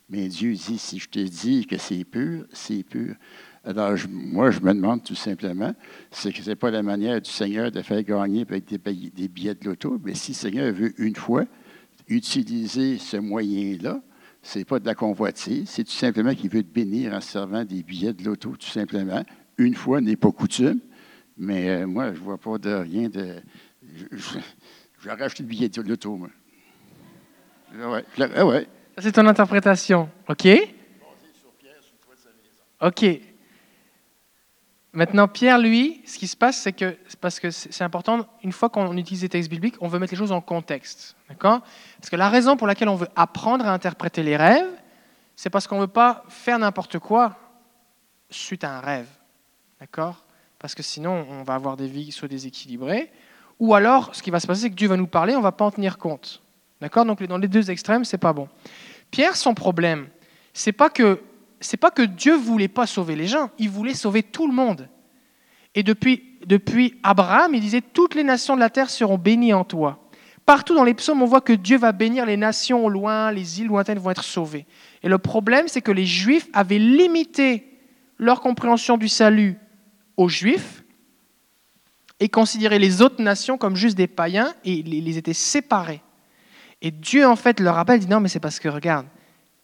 [0.09, 3.15] Mais Dieu dit si je te dis que c'est pur, c'est pur.
[3.63, 5.73] Alors, moi, je me demande tout simplement,
[6.11, 8.77] c'est que ce n'est pas la manière du Seigneur de faire gagner avec des,
[9.27, 11.45] billets- de loto, mais si le Seigneur veut une fois
[12.07, 14.01] utiliser ce moyen-là,
[14.41, 17.83] c'est pas de la convoitise, c'est tout simplement qu'il veut te bénir en servant des
[17.83, 19.23] billets de loto, tout simplement.
[19.57, 20.79] Une fois n'est pas coutume,
[21.37, 23.35] mais euh, moi, je ne vois pas de rien de.
[25.01, 26.29] J'aurais acheté le billet de loto, moi.
[27.79, 28.67] Ah ouais, ah ouais.
[28.95, 30.47] Ça, c'est ton interprétation, OK
[32.81, 33.05] OK.
[34.91, 38.69] Maintenant, Pierre, lui, ce qui se passe, c'est que, parce que c'est important, une fois
[38.69, 41.15] qu'on utilise les textes bibliques, on veut mettre les choses en contexte.
[41.27, 41.61] D'accord?
[41.99, 44.69] Parce que la raison pour laquelle on veut apprendre à interpréter les rêves,
[45.35, 47.37] c'est parce qu'on ne veut pas faire n'importe quoi
[48.31, 49.07] suite à un rêve.
[49.79, 50.25] D'accord?
[50.57, 53.11] Parce que sinon, on va avoir des vies qui soient déséquilibrées.
[53.59, 55.43] Ou alors, ce qui va se passer, c'est que Dieu va nous parler, on ne
[55.43, 56.41] va pas en tenir compte.
[56.81, 57.05] D'accord?
[57.05, 58.47] Donc, dans les deux extrêmes, c'est pas bon.
[59.11, 60.07] Pierre, son problème,
[60.53, 64.53] c'est pas pas que Dieu voulait pas sauver les gens, il voulait sauver tout le
[64.53, 64.87] monde.
[65.75, 69.65] Et depuis, depuis Abraham, il disait toutes les nations de la terre seront bénies en
[69.65, 69.99] toi.
[70.45, 73.61] Partout dans les psaumes, on voit que Dieu va bénir les nations au loin, les
[73.61, 74.65] îles lointaines vont être sauvées.
[75.03, 77.67] Et le problème, c'est que les Juifs avaient limité
[78.17, 79.57] leur compréhension du salut
[80.17, 80.78] aux Juifs
[82.19, 86.01] et considéraient les autres nations comme juste des païens et les étaient séparés.
[86.81, 89.05] Et Dieu, en fait, leur rappelle, dit non, mais c'est parce que, regarde,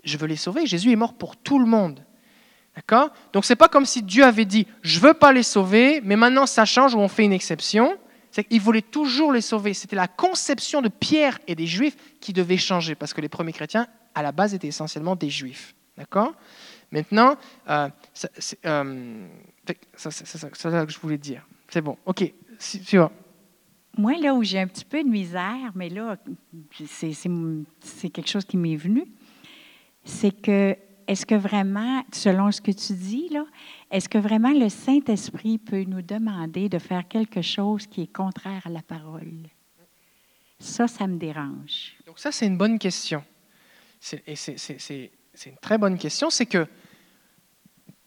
[0.03, 0.65] je veux les sauver.
[0.65, 2.03] Jésus est mort pour tout le monde.
[2.75, 3.09] D'accord?
[3.31, 6.01] Donc, ce n'est pas comme si Dieu avait dit, je ne veux pas les sauver,
[6.03, 7.97] mais maintenant ça change ou on fait une exception.
[8.31, 9.73] C'est qu'il voulait toujours les sauver.
[9.73, 13.53] C'était la conception de Pierre et des Juifs qui devait changer, parce que les premiers
[13.53, 15.73] chrétiens, à la base, étaient essentiellement des Juifs.
[15.97, 16.33] D'accord?
[16.91, 17.37] Maintenant,
[17.69, 19.25] euh, c'est euh,
[19.95, 20.09] ça,
[20.49, 21.47] que je voulais dire.
[21.69, 21.97] C'est bon.
[22.05, 22.31] OK.
[23.97, 26.17] Moi, là où j'ai un petit peu de misère, mais là,
[26.79, 29.05] c'est quelque chose qui m'est venu,
[30.03, 30.75] c'est que,
[31.07, 33.45] est-ce que vraiment, selon ce que tu dis, là,
[33.91, 38.63] est-ce que vraiment le Saint-Esprit peut nous demander de faire quelque chose qui est contraire
[38.65, 39.47] à la parole?
[40.59, 41.95] Ça, ça me dérange.
[42.05, 43.23] Donc ça, c'est une bonne question.
[44.27, 45.09] Et c'est
[45.45, 46.29] une très bonne question.
[46.29, 46.67] C'est que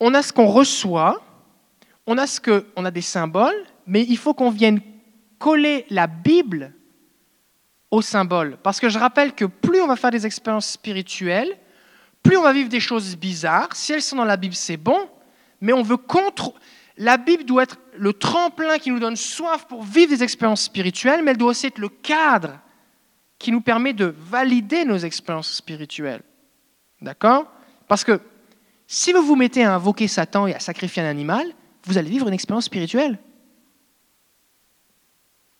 [0.00, 1.22] on a ce qu'on reçoit,
[2.06, 4.80] on a, ce que, on a des symboles, mais il faut qu'on vienne
[5.38, 6.74] coller la Bible
[7.90, 8.58] au symbole.
[8.62, 11.56] Parce que je rappelle que plus on va faire des expériences spirituelles,
[12.22, 13.74] plus on va vivre des choses bizarres.
[13.74, 15.08] Si elles sont dans la Bible, c'est bon,
[15.60, 16.52] mais on veut contre.
[16.98, 21.22] La Bible doit être le tremplin qui nous donne soif pour vivre des expériences spirituelles,
[21.22, 22.58] mais elle doit aussi être le cadre
[23.38, 26.22] qui nous permet de valider nos expériences spirituelles.
[27.00, 27.46] D'accord?
[27.86, 28.20] Parce que
[28.86, 31.46] si vous vous mettez à invoquer Satan et à sacrifier un animal,
[31.84, 33.18] vous allez vivre une expérience spirituelle.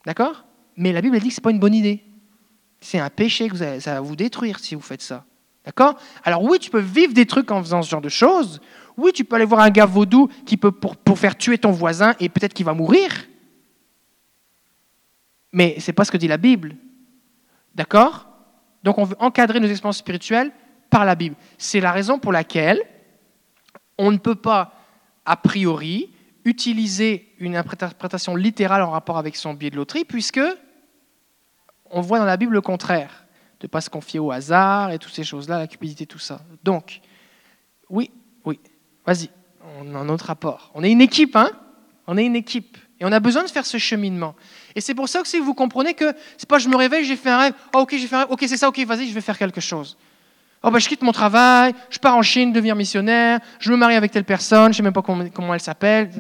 [0.05, 0.45] D'accord?
[0.77, 2.05] Mais la Bible dit que ce n'est pas une bonne idée.
[2.81, 5.25] C'est un péché, que ça va vous détruire si vous faites ça.
[5.65, 5.99] D'accord?
[6.25, 8.61] Alors oui, tu peux vivre des trucs en faisant ce genre de choses.
[8.97, 11.71] Oui, tu peux aller voir un gars vaudou qui peut pour, pour faire tuer ton
[11.71, 13.11] voisin et peut-être qu'il va mourir.
[15.53, 16.77] Mais ce n'est pas ce que dit la Bible.
[17.75, 18.29] D'accord?
[18.83, 20.53] Donc on veut encadrer nos expériences spirituelles
[20.91, 21.37] par la Bible.
[21.59, 22.83] C'est la raison pour laquelle
[23.99, 24.73] on ne peut pas,
[25.27, 26.11] a priori,
[26.45, 30.41] utiliser une interprétation littérale en rapport avec son biais de loterie, puisque
[31.91, 33.27] on voit dans la Bible le contraire,
[33.61, 36.41] de ne pas se confier au hasard et toutes ces choses-là, la cupidité, tout ça.
[36.63, 37.01] Donc,
[37.91, 38.11] oui,
[38.45, 38.61] oui,
[39.07, 39.31] vas-y,
[39.81, 40.71] on a un autre rapport.
[40.75, 41.51] On est une équipe, hein?
[42.07, 42.79] On est une équipe.
[43.01, 44.35] Et on a besoin de faire ce cheminement.
[44.75, 47.17] Et c'est pour ça que si vous comprenez que c'est pas je me réveille, j'ai
[47.17, 49.15] fait un rêve, oh, ok, j'ai fait un rêve, ok, c'est ça, ok, vas-y, je
[49.15, 49.97] vais faire quelque chose.
[50.63, 53.95] Oh, ben, je quitte mon travail, je pars en Chine devenir missionnaire, je me marie
[53.95, 56.11] avec telle personne, je ne sais même pas comment, elle s'appelle.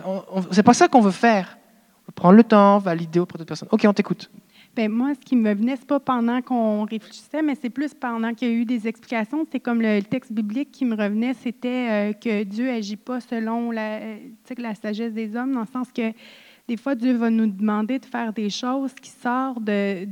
[0.52, 1.58] C'est pas ça qu'on veut faire.
[2.04, 3.68] On veut prendre le temps, valider auprès d'autres personnes.
[3.72, 4.30] OK, on t'écoute.
[4.76, 7.94] Ben, moi, ce qui me venait, ce n'est pas pendant qu'on réfléchissait, mais c'est plus
[7.94, 9.44] pendant qu'il y a eu des explications.
[9.50, 13.72] C'est comme le, texte biblique qui me revenait, c'était euh, que Dieu n'agit pas selon
[13.72, 13.98] la,
[14.56, 16.12] la sagesse des hommes, dans le sens que
[16.68, 20.04] des fois, Dieu va nous demander de faire des choses qui sortent de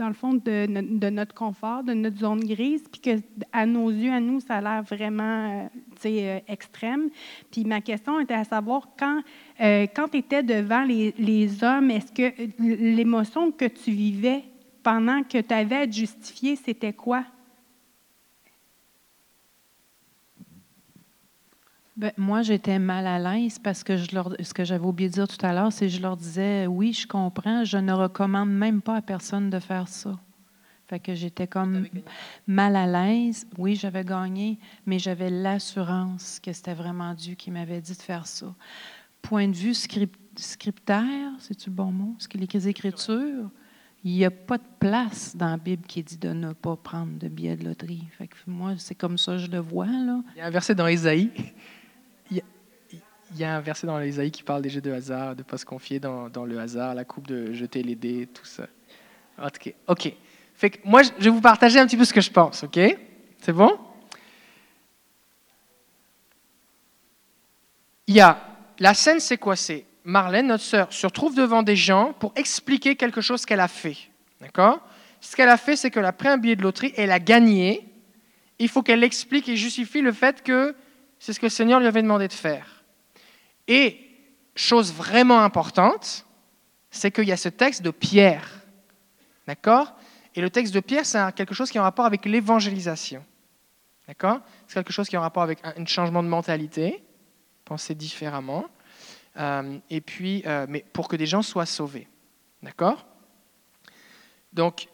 [0.00, 4.10] dans le fond, de, notre confort, de notre zone grise, puis que à nos yeux,
[4.10, 5.68] à nous, ça a l'air vraiment
[6.04, 7.10] euh, euh, extrême.
[7.50, 9.20] Puis ma question était à savoir, quand,
[9.60, 14.42] euh, quand tu étais devant les, hommes, est-ce que l'émotion que tu vivais
[14.82, 17.24] pendant que tu avais à justifier, c'était quoi?
[22.00, 25.14] Ben, moi, j'étais mal à l'aise parce que je leur, ce que j'avais oublié de
[25.16, 28.48] dire tout à l'heure, c'est que je leur disais oui, je comprends, je ne recommande
[28.48, 30.18] même pas à personne de faire ça.
[30.86, 31.86] Fait que j'étais comme
[32.46, 33.46] mal à l'aise.
[33.58, 38.26] Oui, j'avais gagné, mais j'avais l'assurance que c'était vraiment Dieu qui m'avait dit de faire
[38.26, 38.54] ça.
[39.20, 42.14] Point de vue scriptaire, c'est-tu le bon mot?
[42.16, 43.50] Ce que les écritures,
[44.04, 47.18] il n'y a pas de place dans la Bible qui dit de ne pas prendre
[47.18, 48.08] de billets de loterie.
[48.16, 49.84] Fait que moi, c'est comme ça que je le vois.
[49.84, 50.22] Là.
[50.34, 51.30] Il y a un verset dans Isaïe
[53.32, 55.44] il y a un verset dans l'Ésaïe qui parle des jeux de hasard, de ne
[55.44, 58.66] pas se confier dans, le hasard, la coupe de jeter les dés, tout ça.
[59.42, 59.74] OK.
[59.86, 60.12] OK.
[60.54, 62.78] Fait que moi, je vais vous partager un petit peu ce que je pense, OK?
[63.38, 63.78] C'est bon?
[68.06, 68.38] Il y a.
[68.78, 69.56] La scène, c'est quoi?
[69.56, 73.68] C'est Marlène, notre sœur, se retrouve devant des gens pour expliquer quelque chose qu'elle a
[73.68, 73.96] fait.
[74.40, 74.80] D'accord?
[75.20, 77.86] Ce qu'elle a fait, c'est qu'elle a pris un billet de loterie, elle a gagné.
[78.58, 80.74] Il faut qu'elle explique et justifie le fait que
[81.18, 82.79] c'est ce que le Seigneur lui avait demandé de faire.
[83.70, 84.00] Et
[84.56, 86.26] chose vraiment importante,
[86.90, 88.64] c'est qu'il y a ce texte de Pierre.
[89.46, 89.94] D'accord?
[90.34, 93.24] Et le texte de Pierre, c'est quelque chose qui est en rapport avec l'évangélisation.
[94.08, 94.40] D'accord?
[94.66, 97.00] C'est quelque chose qui est en rapport avec un, changement de mentalité,
[97.64, 98.66] penser différemment,
[99.36, 102.08] euh, et puis, euh, mais pour que des gens soient sauvés.
[102.64, 103.06] D'accord?
[104.52, 104.88] Donc,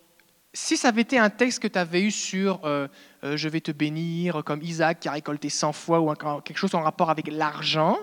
[0.52, 2.88] si ça avait été un texte que tu avais eu sur euh,
[3.22, 6.12] je vais te bénir, comme Isaac qui a récolté 100 fois, ou
[6.42, 7.98] quelque chose en rapport avec l'argent,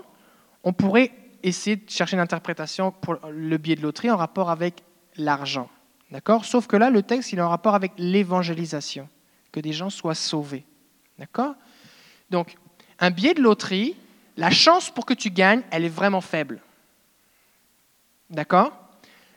[0.64, 1.12] on pourrait
[1.44, 4.84] essayer de chercher une interprétation pour le biais de loterie en rapport avec
[5.18, 5.70] l'argent.
[6.10, 6.46] D'accord?
[6.46, 9.10] Sauf que là, le texte, il est en rapport avec l'évangélisation,
[9.52, 10.64] que des gens soient sauvés.
[11.18, 11.56] D'accord?
[12.30, 12.56] Donc,
[13.00, 13.96] un billet de loterie,
[14.38, 16.62] la chance pour que tu gagnes, elle est vraiment faible.
[18.30, 18.72] D'accord?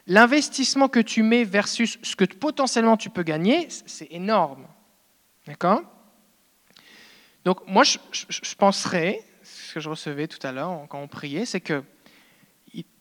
[0.06, 4.66] L'investissement que tu mets versus ce que potentiellement tu peux gagner, c'est énorme.
[5.46, 5.82] D'accord?
[7.44, 9.24] Donc, moi, je, je penserais,
[9.76, 11.84] que je recevais tout à l'heure quand on priait, c'est que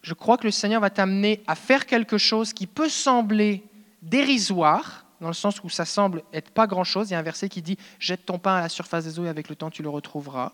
[0.02, 3.64] je crois que le Seigneur va t'amener à faire quelque chose qui peut sembler
[4.02, 7.10] dérisoire, dans le sens où ça semble être pas grand-chose.
[7.10, 9.24] Il y a un verset qui dit Jette ton pain à la surface des eaux
[9.24, 10.52] et avec le temps tu le retrouveras.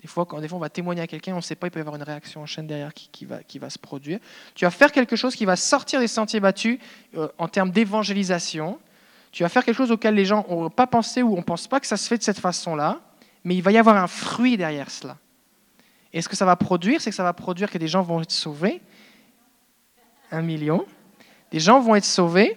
[0.00, 1.82] Des fois, quand on va témoigner à quelqu'un, on ne sait pas, il peut y
[1.82, 4.20] avoir une réaction en chaîne derrière qui, va, qui, va, se produire.
[4.54, 6.78] Tu vas faire quelque chose qui va sortir des sentiers battus
[7.16, 8.78] euh, en termes d'évangélisation.
[9.32, 11.66] Tu vas faire quelque chose auquel les gens n'ont pas pensé ou on ne pense
[11.66, 13.00] pas que ça se fait de cette façon-là,
[13.42, 15.16] mais il va y avoir un fruit derrière cela.
[16.12, 18.20] Et ce que ça va produire, c'est que ça va produire que des gens vont
[18.20, 18.80] être sauvés.
[20.30, 20.86] Un million.
[21.50, 22.56] Des gens vont être sauvés.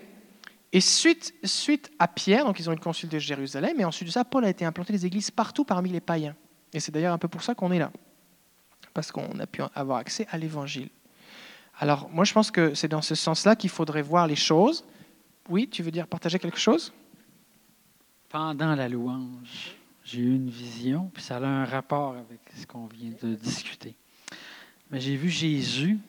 [0.73, 4.13] Et suite, suite à Pierre, donc ils ont une consul de Jérusalem, et ensuite de
[4.13, 6.35] ça, Paul a été implanté des églises partout parmi les païens.
[6.73, 7.91] Et c'est d'ailleurs un peu pour ça qu'on est là.
[8.93, 10.89] Parce qu'on a pu avoir accès à l'évangile.
[11.77, 14.85] Alors, moi, je pense que c'est dans ce sens-là qu'il faudrait voir les choses.
[15.49, 16.93] Oui, tu veux dire partager quelque chose?
[18.29, 19.75] Pendant la louange,
[20.11, 23.95] j'ai eu une vision, puis ça a un rapport avec ce qu'on vient de discuter.
[24.89, 25.99] Mais j'ai vu Jésus,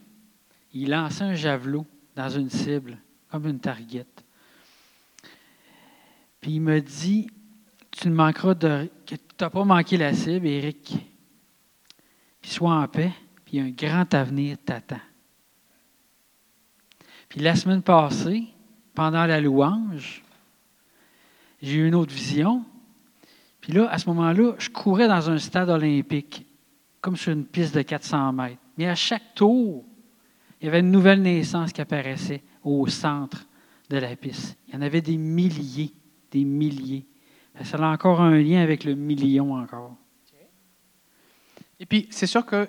[0.74, 1.86] il lançait un javelot
[2.16, 2.98] dans une cible,
[3.30, 4.08] comme une target.
[6.40, 7.28] Puis il me dit,
[7.92, 8.90] tu ne manqueras de...
[9.06, 10.96] que tu n'as pas manqué la cible, Éric.
[12.40, 13.12] Puis sois en paix,
[13.44, 15.00] puis un grand avenir t'attend.
[17.28, 18.48] Puis la semaine passée,
[18.94, 20.24] pendant la louange,
[21.62, 22.64] j'ai eu une autre vision.
[23.62, 26.44] Puis là, à ce moment-là, je courais dans un stade olympique,
[27.01, 28.61] comme sur une piste de 400 mètres.
[28.77, 29.85] Mais à chaque tour,
[30.61, 33.46] il y avait une nouvelle naissance qui apparaissait au centre
[33.88, 34.59] de la piste.
[34.68, 35.92] Il y en avait des milliers,
[36.31, 37.07] des milliers.
[37.62, 39.96] Ça a encore un lien avec le million encore.
[41.79, 42.68] Et puis, c'est sûr que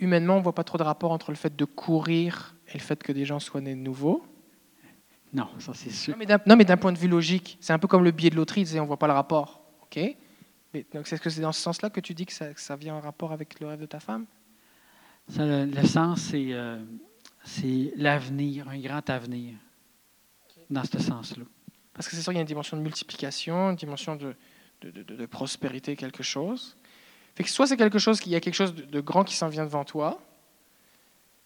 [0.00, 2.82] humainement, on ne voit pas trop de rapport entre le fait de courir et le
[2.82, 4.24] fait que des gens soient nés de nouveau.
[5.32, 6.16] Non, ça c'est sûr.
[6.46, 8.66] Non, mais d'un point de vue logique, c'est un peu comme le billet de loterie,
[8.74, 9.57] on ne voit pas le rapport.
[9.90, 10.16] OK
[10.92, 13.32] donc, est-ce que c'est dans ce sens-là que tu dis que ça, vient en rapport
[13.32, 14.26] avec le rêve de ta femme?
[15.36, 16.78] Le sens, euh,
[17.44, 19.54] c'est l'avenir, un grand avenir,
[20.70, 21.44] dans ce sens-là.
[21.94, 24.34] Parce que c'est sûr qu'il y a une dimension de multiplication, une dimension de,
[24.82, 26.76] de, prospérité, quelque chose.
[27.34, 29.48] Fait que soit c'est quelque chose, qu'il y a quelque chose de, grand qui s'en
[29.48, 30.20] vient devant toi,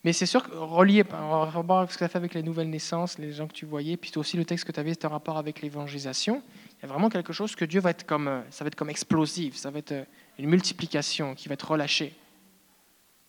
[0.05, 3.19] mais c'est sûr que relié, rapport avec ce que ça fait avec les nouvelles naissances,
[3.19, 5.39] les gens que tu voyais, puis aussi le texte que tu avais, c'était en rapport
[5.39, 6.43] avec l'évangélisation.
[6.79, 8.75] Il y a vraiment quelque chose que Dieu va être comme, euh, ça va être
[8.75, 10.05] comme explosif, ça va être euh,
[10.39, 12.17] une multiplication qui va être relâchée.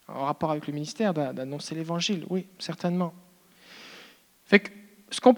[0.08, 3.14] En rapport avec le ministère d'annoncer l'évangile, oui, certainement.
[4.44, 4.72] Fait que,
[5.12, 5.36] ce qu'on,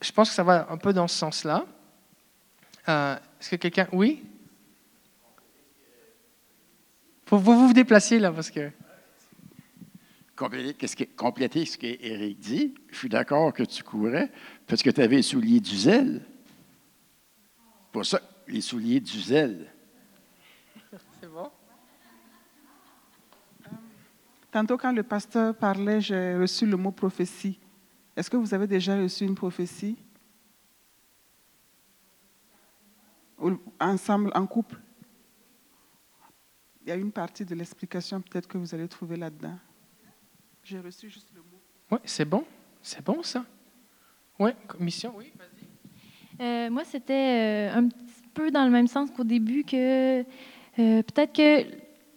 [0.00, 1.66] je pense que ça va un peu dans ce sens-là.
[2.88, 4.24] Euh, est-ce que quelqu'un, oui?
[7.26, 8.70] Faut vous vous déplaciez là parce que
[10.36, 14.30] compléter, ce qu'Éric dit, je suis d'accord que tu courais
[14.66, 16.24] parce que tu avais les souliers du zèle.
[17.90, 19.72] Pour ça, les souliers du zèle.
[21.20, 21.50] C'est bon.
[24.52, 27.58] Tantôt, quand le pasteur parlait, j'ai reçu le mot prophétie.
[28.14, 29.96] Est-ce que vous avez déjà reçu une prophétie?
[33.78, 34.80] Ensemble, en couple?
[36.82, 39.58] Il y a une partie de l'explication peut-être que vous allez trouver là-dedans.
[40.68, 41.60] J'ai reçu juste le mot.
[41.92, 42.42] Oui, c'est bon.
[42.82, 43.44] C'est bon, ça.
[44.36, 46.44] Oui, commission, oui, vas-y.
[46.44, 50.24] Euh, moi, c'était euh, un petit peu dans le même sens qu'au début, que euh,
[50.76, 51.64] peut-être que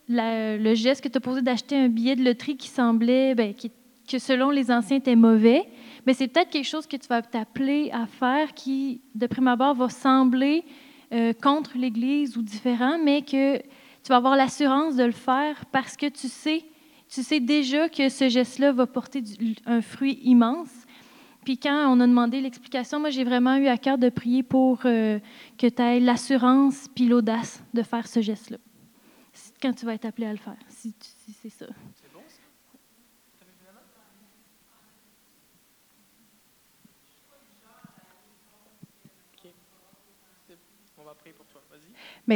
[0.07, 4.17] le geste que tu as posé d'acheter un billet de loterie qui semblait, ben, que
[4.17, 5.67] selon les anciens était mauvais,
[6.07, 9.75] mais c'est peut-être quelque chose que tu vas t'appeler à faire qui, de prime abord,
[9.75, 10.65] va sembler
[11.41, 16.07] contre l'Église ou différent, mais que tu vas avoir l'assurance de le faire parce que
[16.07, 16.65] tu sais
[17.10, 19.24] tu sais déjà que ce geste-là va porter
[19.66, 20.70] un fruit immense.
[21.43, 24.82] Puis quand on a demandé l'explication, moi, j'ai vraiment eu à cœur de prier pour
[24.86, 25.20] euh,
[25.57, 28.57] que tu aies l'assurance puis l'audace de faire ce geste-là.
[29.62, 30.93] Quand tu vas être appelé à le faire, si,
[31.41, 31.66] c'est ça.
[31.66, 31.98] C'est ça?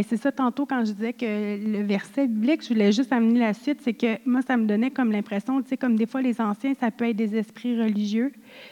[0.01, 3.53] C'est ça, tantôt, quand je disais que le verset biblique, je voulais juste amener la
[3.53, 6.41] suite, c'est que moi, ça me donnait comme l'impression, tu sais, comme des fois, les
[6.41, 8.31] anciens, ça peut être des esprits religieux,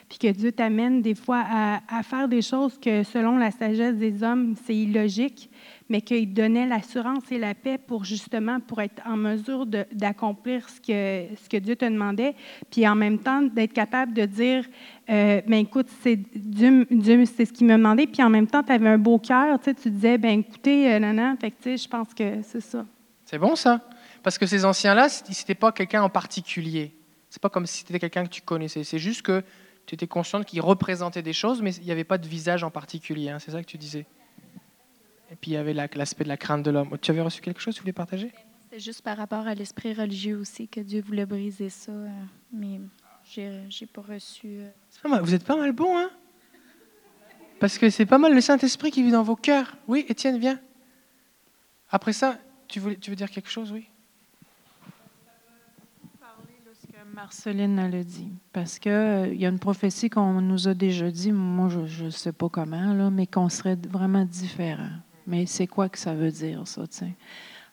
[0.09, 4.24] puis que Dieu t'amène des fois à faire des choses que, selon la sagesse des
[4.24, 5.49] hommes, c'est illogique,
[5.91, 10.79] mais qu'il donnait l'assurance et la paix pour justement pour être en mesure d'accomplir ce
[10.79, 12.33] que, ce que Dieu te demandait,
[12.71, 14.63] puis en même temps d'être capable de dire,
[15.09, 18.87] euh, ben écoute, c'est c'est ce qu'il m'a demandé, puis en même temps, tu avais
[18.87, 22.13] un beau cœur, tu sais, tu disais, ben écoutez, euh, nanan, fait que je pense
[22.13, 22.85] que c'est ça.
[23.25, 23.81] C'est bon ça
[24.23, 26.95] Parce que ces anciens-là, c'était pas quelqu'un en particulier.
[27.29, 28.85] C'est pas comme si c'était quelqu'un que tu connaissais.
[28.85, 29.43] C'est juste que
[29.85, 32.71] tu étais consciente qu'il représentait des choses, mais il n'y avait pas de visage en
[32.71, 33.29] particulier.
[33.29, 33.39] hein.
[33.39, 34.05] C'est ça que tu disais.
[35.32, 36.97] Et puis il y avait la- l'aspect de la crainte de l'homme.
[37.01, 38.32] Tu avais reçu quelque chose que tu voulais partager?
[38.69, 41.91] C'est juste par rapport à l'esprit religieux aussi que Dieu voulait briser ça.
[41.91, 42.09] euh,
[42.53, 42.79] Mais
[43.25, 44.47] j'ai pas reçu.
[44.47, 45.21] euh, C'est pas mal.
[45.21, 46.09] Vous êtes pas mal bon, hein?
[47.59, 49.77] Parce que c'est pas mal le Saint-Esprit qui vit dans vos cœurs.
[49.88, 50.59] Oui, Étienne, viens.
[51.89, 53.88] Après ça, tu veux, tu veux dire quelque chose, oui?
[56.82, 58.29] Ce que Marceline a dit.
[58.53, 62.32] Parce qu'il y a une prophétie qu'on nous a déjà dit, moi je ne sais
[62.32, 64.89] pas comment, là, mais qu'on serait vraiment différent.
[65.32, 67.13] Mais c'est quoi que ça veut dire, ça, tu sais?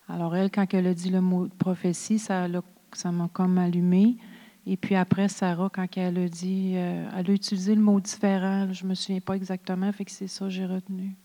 [0.08, 4.16] Alors, elle, quand elle a dit le mot prophétie, ça l'a- ça m'a comme allumé.
[4.64, 8.68] Et puis après, Sarah, quand elle a dit, euh, elle a utilisé le mot différent,
[8.72, 11.16] je ne me souviens pas exactement, fait que c'est ça que j'ai retenu.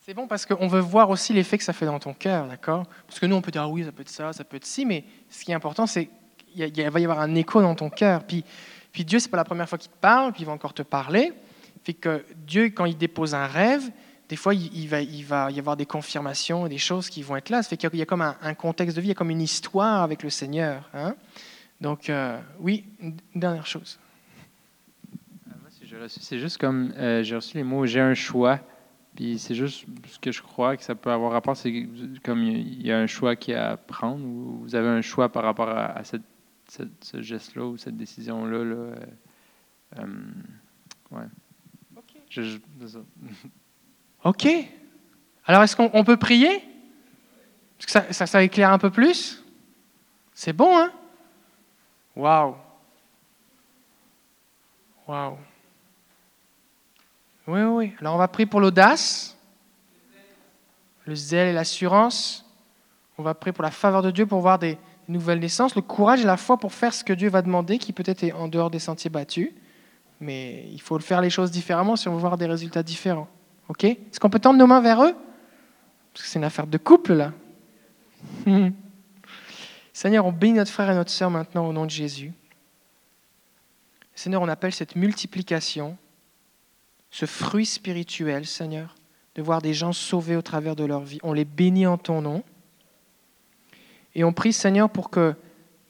[0.00, 2.86] C'est bon parce qu'on veut voir aussi l'effet que ça fait dans ton cœur, d'accord?
[3.06, 4.64] Parce que nous, on peut dire, ah oui, ça peut être ça, ça peut être
[4.64, 6.08] ci, mais ce qui est important, c'est
[6.54, 8.24] qu'il va y avoir un écho dans ton cœur.
[8.24, 8.44] Puis,
[8.92, 10.82] puis Dieu, c'est pas la première fois qu'il te parle, puis il va encore te
[10.82, 11.34] parler.
[11.84, 13.90] Fait que Dieu, quand il dépose un rêve,
[14.28, 17.36] des fois, il, va, il va y avoir des confirmations et des choses qui vont
[17.36, 17.62] être là.
[17.62, 19.10] Ça fait qu'il y a- il y a comme un, un contexte de vie, il
[19.10, 20.88] y a comme une histoire avec le Seigneur.
[20.94, 21.14] hein.
[21.80, 23.98] Donc, euh, oui, une dernière chose.
[25.50, 28.14] Ah, moi, si j'ai reçu- C'est juste comme euh, j'ai reçu les mots j'ai un
[28.14, 28.60] choix.
[29.16, 31.88] Puis c'est juste ce que je crois que ça peut avoir rapport, c'est
[32.22, 35.28] comme il y a un choix qui est à prendre, ou vous avez un choix
[35.28, 36.22] par rapport à, à cette,
[36.68, 38.58] cette- ce geste-là ou cette décision-là.
[38.64, 38.94] Là, euh,
[39.98, 40.06] euh,
[41.12, 41.24] ouais.
[42.30, 42.58] Je- je-.
[44.28, 44.46] OK.
[45.46, 46.56] Alors, est-ce qu'on on peut prier?
[46.56, 49.42] Est-ce que ça, ça, éclaire un peu plus
[50.34, 50.92] C'est bon, hein?
[52.14, 52.54] Waouh.
[55.06, 55.38] Waouh.
[57.46, 57.92] Oui, oui, oui.
[58.00, 59.34] Alors, on va prier pour l'audace,
[61.06, 62.44] le zèle et l'assurance.
[63.16, 64.76] On va prier pour la faveur de Dieu pour voir des
[65.08, 67.94] nouvelles naissances, le courage et la foi pour faire ce que Dieu va demander, qui
[67.94, 69.52] peut-être est en dehors des sentiers battus.
[70.20, 73.28] Mais il faut faire les choses différemment si on veut voir des résultats différents.
[73.68, 73.84] OK?
[73.84, 75.14] Est-ce qu'on peut tendre nos mains vers eux?
[76.12, 77.32] Parce que c'est une affaire de couple, là.
[79.92, 82.32] Seigneur, on bénit notre frère et notre sœur maintenant au nom de Jésus.
[84.14, 85.96] Seigneur, on appelle cette multiplication,
[87.10, 88.96] ce fruit spirituel, Seigneur,
[89.34, 91.20] de voir des gens sauvés au travers de leur vie.
[91.22, 92.42] On les bénit en ton nom.
[94.14, 95.34] Et on prie, Seigneur, pour que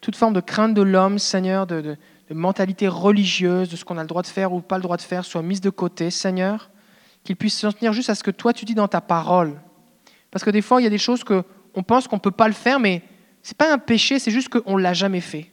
[0.01, 1.97] toute forme de crainte de l'homme, Seigneur, de, de-
[2.29, 4.99] de mentalité religieuse, de ce qu'on a le droit de faire ou pas le droit
[4.99, 6.70] de faire, soit mise de côté, Seigneur
[7.29, 9.61] qu'il puisse s'en tenir juste à ce que toi tu dis dans ta parole.
[10.31, 12.31] Parce que des fois, il y a des choses que on pense qu'on ne peut
[12.31, 13.03] pas le faire, mais
[13.43, 15.53] ce n'est pas un péché, c'est juste qu'on ne l'a jamais fait.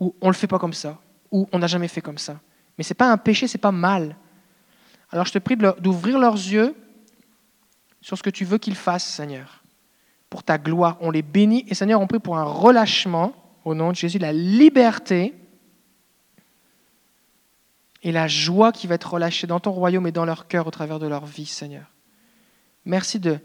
[0.00, 0.98] Ou on ne le fait pas comme ça.
[1.30, 2.40] Ou on n'a jamais fait comme ça.
[2.76, 4.16] Mais ce n'est pas un péché, ce n'est pas mal.
[5.12, 6.74] Alors je te prie d'ouvrir leurs yeux
[8.00, 9.62] sur ce que tu veux qu'ils fassent, Seigneur.
[10.28, 10.96] Pour ta gloire.
[11.00, 11.64] On les bénit.
[11.68, 13.34] Et Seigneur, on prie pour un relâchement,
[13.64, 15.32] au nom de Jésus, la liberté
[18.02, 20.70] et la joie qui va être relâchée dans ton royaume et dans leur cœur au
[20.70, 21.86] travers de leur vie, Seigneur.
[22.84, 23.38] Merci de,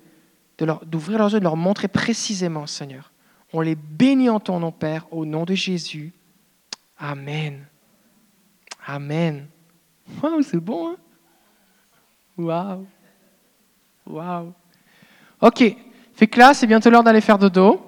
[0.86, 3.12] d'ouvrir leurs yeux, de leur montrer précisément, Seigneur.
[3.52, 6.14] On les bénit en ton nom, Père, au nom de Jésus.
[6.98, 7.66] Amen.
[8.86, 9.48] Amen.
[10.22, 10.96] Wow, c'est bon, hein?
[12.38, 12.86] Waouh.
[14.06, 14.54] Waouh.
[15.42, 15.76] OK.
[16.14, 17.82] Fait que là, c'est bientôt l'heure d'aller faire dodo.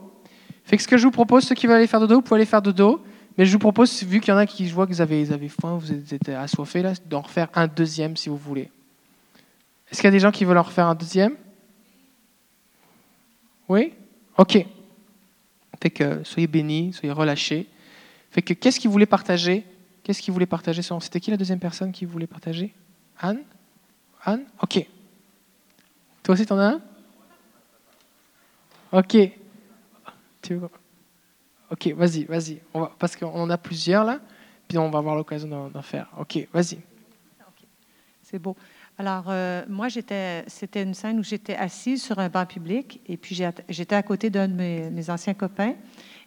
[0.64, 2.40] Fait que ce que je vous propose, ceux qui veulent aller faire dodo, vous pouvez
[2.40, 3.04] aller faire dodo.
[3.38, 5.50] Mais je vous propose, vu qu'il y en a qui, je vois que vous avez,
[5.50, 8.72] faim, vous êtes assoiffés, d'en refaire un deuxième si vous voulez.
[9.92, 11.36] Est-ce qu'il y a des gens qui veulent en refaire un deuxième?
[13.68, 13.94] Oui?
[14.38, 14.66] Ok.
[15.82, 17.68] Fait que soyez bénis, soyez relâchés.
[18.32, 19.66] Fait que qu'est-ce qu'ils voulaient partager?
[20.04, 22.74] Qu'est-ce qu'ils voulaient partager C'était qui la deuxième personne qui voulait partager?
[23.20, 23.44] Anne?
[24.24, 24.46] Anne?
[24.62, 24.86] Ok.
[26.24, 26.82] Toi aussi, t'en as un?
[28.92, 29.18] Ok.
[30.42, 30.70] Tu veux-
[31.76, 32.62] Ok, vas-y, vas-y.
[32.98, 34.22] Parce qu'on a plusieurs là,
[34.66, 36.08] puis on va avoir l'occasion d'en, faire.
[36.18, 36.80] Ok, vas-y.
[38.24, 38.56] C'est beau.
[38.98, 43.18] Alors, euh, moi, j'étais, c'était une scène où j'étais assise sur un banc public et
[43.18, 45.74] puis j'étais à côté d'un de mes, anciens copains.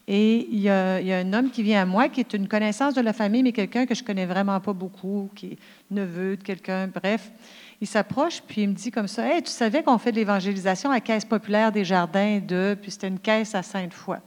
[0.07, 3.01] Et il y, a, un homme qui vient à moi, qui est une connaissance de
[3.01, 5.59] la famille, mais quelqu'un que je connais vraiment pas beaucoup, qui est
[5.91, 7.33] neveu de quelqu'un, bref.
[7.81, 10.91] Il s'approche, puis il me dit comme ça Hey, tu savais qu'on fait de l'évangélisation
[10.91, 14.19] à Caisse populaire des Jardins de, puis c'était une caisse à Sainte-Foy.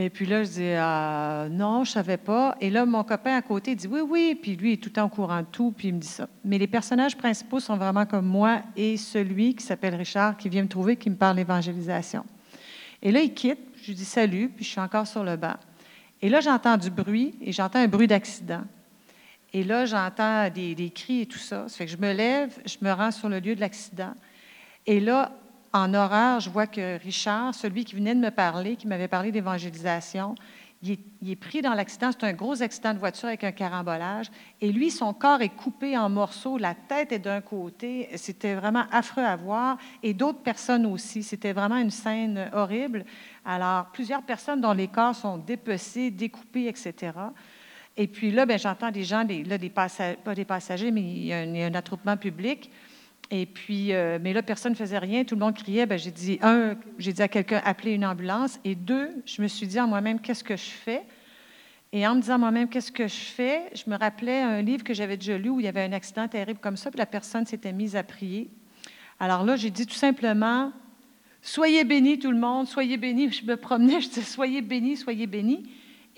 [0.00, 2.56] Et puis là, je dis ah, Non, je ne savais pas.
[2.60, 4.38] Et là, mon copain à côté dit Oui, oui.
[4.40, 6.06] Puis lui, il est tout le temps au courant de tout, puis il me dit
[6.06, 6.28] ça.
[6.44, 10.62] Mais les personnages principaux sont vraiment comme moi et celui qui s'appelle Richard, qui vient
[10.62, 12.24] me trouver, qui me parle d'évangélisation.
[13.02, 15.56] Et là, il quitte, je lui dis salut, puis je suis encore sur le banc.
[16.22, 18.62] Et là, j'entends du bruit, et j'entends un bruit d'accident.
[19.52, 21.68] Et là, j'entends des, des, cris et tout ça.
[21.68, 24.14] Ça fait que je me lève, je me rends sur le lieu de l'accident.
[24.86, 25.32] Et là,
[25.72, 29.32] en horreur, je vois que Richard, celui qui venait de me parler, qui m'avait parlé
[29.32, 30.34] d'évangélisation,
[30.82, 32.10] il est, pris dans l'accident.
[32.12, 34.30] C'est un gros accident de voiture avec un carambolage.
[34.60, 36.56] Et lui, son corps est coupé en morceaux.
[36.56, 38.08] La tête est d'un côté.
[38.14, 39.78] C'était vraiment affreux à voir.
[40.04, 41.24] Et d'autres personnes aussi.
[41.24, 43.04] C'était vraiment une scène horrible.
[43.44, 47.12] Alors, plusieurs personnes dont les corps sont dépecés, découpés, etc.
[47.96, 51.24] Et puis là, ben, j'entends des gens, là, des passagers, pas des passagers, mais il
[51.24, 52.70] y a un attroupement public.
[53.30, 55.84] Et puis, euh, mais là, personne ne faisait rien, tout le monde criait.
[55.84, 58.58] Ben, j'ai dit, un, j'ai dit à quelqu'un, appelez une ambulance.
[58.64, 61.02] Et deux, je me suis dit en moi-même, qu'est-ce que je fais?
[61.92, 63.62] Et en me disant moi-même, qu'est-ce que je fais?
[63.74, 66.28] Je me rappelais un livre que j'avais déjà lu où il y avait un accident
[66.28, 68.50] terrible comme ça, puis la personne s'était mise à prier.
[69.20, 70.72] Alors là, j'ai dit tout simplement,
[71.42, 73.32] soyez bénis tout le monde, soyez bénis.
[73.32, 75.68] Je me promenais, je disais, soyez bénis, soyez bénis.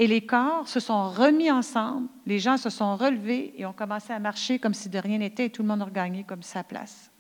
[0.01, 4.15] Et les corps se sont remis ensemble, les gens se sont relevés et ont commencé
[4.15, 6.65] à marcher comme si de rien n'était et tout le monde a regagné comme sa
[6.65, 7.11] place.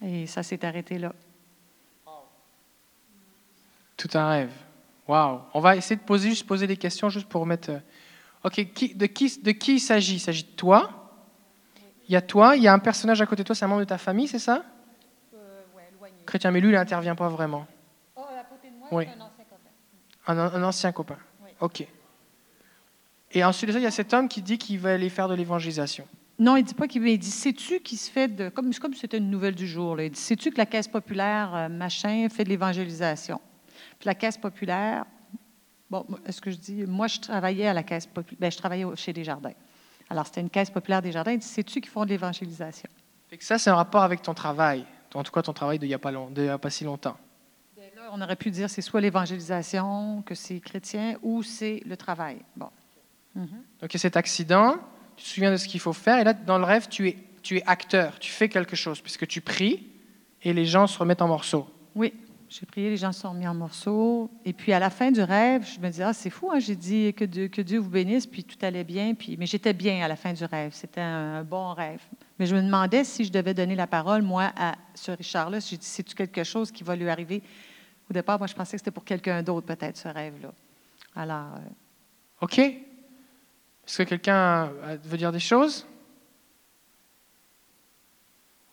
[0.00, 1.12] Et ça s'est arrêté là.
[3.96, 4.52] Tout un rêve.
[5.08, 5.40] Waouh.
[5.52, 7.70] On va essayer de poser, juste poser des questions juste pour remettre.
[7.70, 7.78] euh,
[8.44, 10.14] OK, qui- de qui, de qui il s'agit?
[10.14, 11.10] Il s'agit de toi.
[12.08, 13.68] Il y a toi, il y a un personnage à côté de toi, c'est un
[13.68, 14.64] membre de ta famille, c'est ça?
[16.24, 17.66] Chrétien, mais lui, il n'intervient pas vraiment.
[18.92, 19.06] Oui.
[20.28, 21.18] Un, un ancien copain.
[21.62, 21.86] OK.
[23.30, 25.28] Et ensuite de ça, il y a cet homme qui dit qu'il va aller faire
[25.28, 26.06] de l'évangélisation.
[26.38, 29.00] Non, il dit pas qu'il il dit sais-tu qui se fait de comme comme si
[29.00, 30.04] c'était une nouvelle du jour là.
[30.04, 33.40] Il dit sais-tu que la caisse populaire euh, machin fait de l'évangélisation?
[33.98, 35.04] Puis la caisse populaire
[35.88, 38.84] bon, est-ce que je dis moi je travaillais à la caisse populaire, ben, je travaillais
[38.96, 39.52] chez Desjardins.
[40.10, 42.90] Alors c'était une caisse populaire Desjardins, il dit sais-tu qu'ils font de l'évangélisation?
[43.40, 44.84] Ça, c'est un rapport avec ton travail.
[45.14, 46.84] En tout cas, ton travail d'il n'y a, pas long- d'il y a pas si
[46.84, 47.16] longtemps.
[48.02, 52.38] Là, on aurait pu dire c'est soit l'évangélisation que c'est chrétien ou c'est le travail.
[52.56, 52.66] Bon.
[53.36, 53.46] Mhm.
[53.80, 54.74] Donc il y a cet accident,
[55.16, 57.16] tu te souviens de ce qu'il faut faire, et là, dans le rêve, tu es,
[57.44, 59.86] tu es acteur, tu fais quelque chose, puisque tu pries,
[60.42, 61.68] et les gens se remettent en morceaux.
[61.94, 62.12] Oui,
[62.48, 64.28] j'ai prié, les gens se sont mis en morceaux.
[64.44, 66.74] Et puis à la fin du rêve, je me dis, ah, c'est fou, hein, j'ai
[66.74, 69.14] dit que Dieu, que Dieu vous bénisse, puis tout allait bien.
[69.14, 70.72] Puis, mais j'étais bien à la fin du rêve.
[70.74, 72.02] C'était un, un bon rêve.
[72.40, 75.60] Mais je me demandais si je devais donner la parole, moi, à ce Richard-là.
[75.60, 77.44] J'ai dit, c'est-tu quelque chose qui va lui arriver?
[78.10, 80.52] Au départ, moi, je pensais que c'était pour quelqu'un d'autre, peut-être, ce rêve-là.
[81.14, 81.60] Alors, euh,
[82.42, 84.66] OK Est-ce que quelqu'un
[85.04, 85.86] veut dire des choses?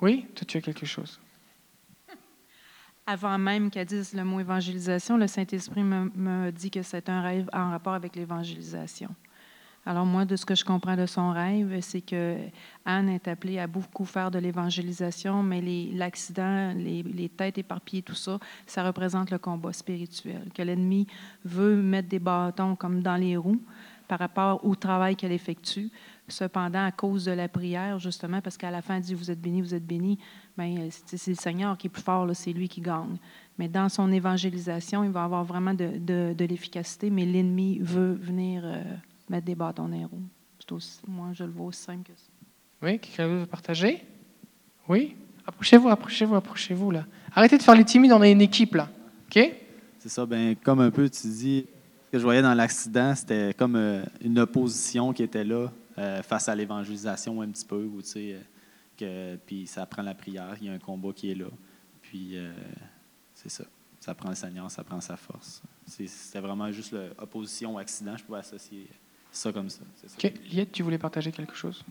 [0.02, 0.26] Oui?
[0.36, 1.20] Toi, tu as quelque chose.
[3.08, 7.22] Avant même qu'elle dise le mot évangélisation, le Saint-Esprit me, me dit que c'est un
[7.22, 9.10] rêve en rapport avec l'évangélisation.
[9.90, 12.38] Alors moi, de ce que je comprends de son rêve, c'est que
[12.86, 15.62] Anne est appelée à beaucoup faire de l'évangélisation, mais
[15.94, 18.38] l'accident, les, têtes éparpillées, tout ça,
[18.68, 21.08] ça représente le combat spirituel, que l'ennemi
[21.44, 23.64] veut mettre des bâtons comme dans les roues
[24.08, 25.90] par rapport au travail qu'elle effectue.
[26.28, 29.42] Cependant, à cause de la prière, justement, parce qu'à la fin, elle dit Vous êtes
[29.42, 30.20] bénis, vous êtes bénis,
[30.56, 33.18] bien, c'est le Seigneur qui est plus fort, c'est lui qui gagne.
[33.58, 38.84] Mais dans son évangélisation, il va avoir vraiment de l'efficacité, mais l'ennemi veut venir euh,
[39.30, 40.24] mettre des bâtons dans les roues.
[40.72, 42.28] Aussi- moi, je le vois aussi simple que ça.
[42.82, 44.04] Oui Quelqu'un veut partager?
[44.88, 45.16] Oui?
[45.46, 47.06] Approchez-vous, approchez-vous, approchez-vous, là.
[47.34, 48.90] Arrêtez de faire les timides, on est une équipe, là.
[49.28, 49.52] OK?
[49.98, 51.66] C'est ça, ben, comme un peu tu dis,
[52.06, 56.22] ce que je voyais dans l'accident, c'était comme euh, une opposition qui était là euh,
[56.24, 58.40] face à l'évangélisation un petit peu, où, tu sais, euh,
[58.98, 61.48] que, puis ça prend la prière, il y a un combat qui est là.
[62.02, 62.52] Puis euh,
[63.34, 63.64] c'est ça,
[64.00, 65.62] ça prend le Seigneur, ça prend sa force.
[65.88, 68.88] C'est- C'était vraiment juste l'opposition au accident, je pouvais associer
[69.32, 69.82] ça comme ça.
[70.06, 70.30] ça.
[70.52, 71.84] Liette, tu voulais partager quelque chose?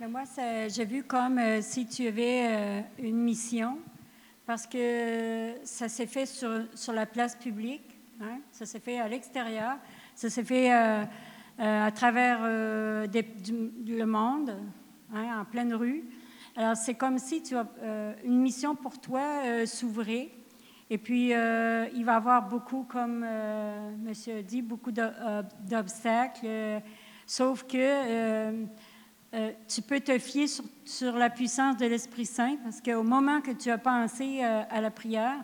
[0.00, 0.22] Mais moi,
[0.68, 3.78] j'ai vu comme euh, si tu avais euh, une mission,
[4.46, 9.08] parce que ça s'est fait sur, sur la place publique, hein, ça s'est fait à
[9.08, 9.76] l'extérieur,
[10.14, 11.02] ça s'est fait euh,
[11.60, 14.56] euh, à travers euh, des- du, du- le monde,
[15.14, 16.04] hein, en pleine rue.
[16.56, 20.30] Alors, c'est comme si tu as euh, une mission pour toi euh, s'ouvrait.
[20.92, 25.42] Et puis, euh, il va y avoir beaucoup, comme euh, monsieur a dit, beaucoup euh,
[25.60, 26.82] d'obstacles.
[27.24, 28.64] sauf que
[29.68, 30.46] tu peux te fier
[30.84, 34.90] sur, la puissance de l'Esprit Saint parce qu'au moment que tu as pensé à la
[34.90, 35.36] prière,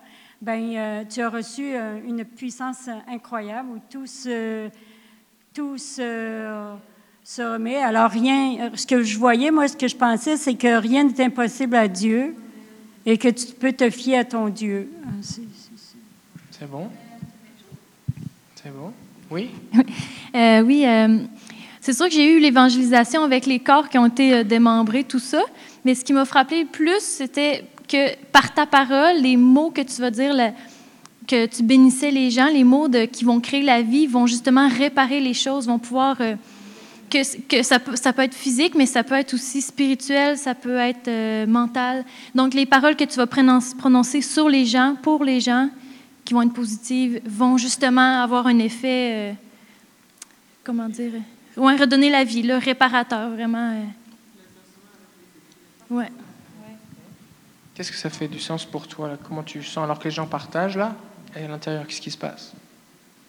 [0.43, 4.69] ben, tu as reçu une puissance incroyable où tout se,
[5.55, 6.77] tout se
[7.39, 7.77] remet.
[7.77, 11.25] Alors, rien, ce que je voyais, moi, ce que je pensais, c'est que rien n'est
[11.25, 12.35] impossible à Dieu
[13.07, 14.91] et que tu peux te fier à ton Dieu.
[15.05, 15.41] Ah, c'est-
[16.51, 16.89] C'est bon?
[18.63, 18.93] C'est bon?
[19.31, 19.51] Oui?
[20.35, 21.19] Euh, oui, euh,
[21.81, 25.19] c'est sûr que j'ai eu l'évangélisation avec les corps qui ont été euh, démembrés, tout
[25.19, 25.43] ça.
[25.85, 29.83] Mais ce qui m'a frappé le plus, c'était que par ta parole, les mots que
[29.83, 30.51] tu vas dire, le-
[31.27, 34.69] que tu bénissais les gens, les mots de, qui vont créer la vie, vont justement
[34.69, 36.17] réparer les choses, vont pouvoir.
[36.21, 36.35] euh,
[37.11, 41.47] que, ça, peut, être physique, mais ça peut être aussi spirituel, ça peut être euh,
[41.47, 42.05] mental.
[42.35, 45.69] Donc, les paroles que tu vas prononcer, sur les gens, pour les gens,
[46.25, 49.13] qui vont être positives, vont justement avoir un effet.
[49.13, 49.33] euh,
[50.65, 53.73] comment dire, euh, ouais, redonner la vie, le réparateur, vraiment.
[53.73, 53.85] euh.
[55.95, 56.11] Ouais.
[57.75, 59.17] Qu'est-ce que ça fait du sens pour toi là?
[59.23, 60.97] Comment tu sens alors que les gens partagent là
[61.37, 62.53] Et à l'intérieur, qu'est-ce qui se passe?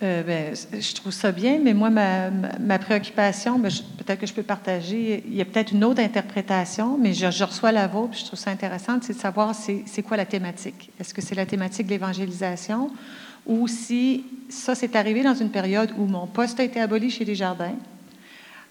[0.04, 4.44] Euh, ben, je trouve ça bien, mais moi, ma, préoccupation, ben, peut-être que je peux
[4.44, 8.26] partager, il y a peut-être une autre interprétation, mais je, reçois la vôtre, puis je
[8.26, 10.92] trouve ça intéressant, c'est de savoir c'est quoi la thématique.
[11.00, 12.92] Est-ce que c'est la thématique de l'évangélisation
[13.48, 17.26] ou si ça s'est arrivé dans une période où mon poste a été aboli chez
[17.26, 17.76] Desjardins?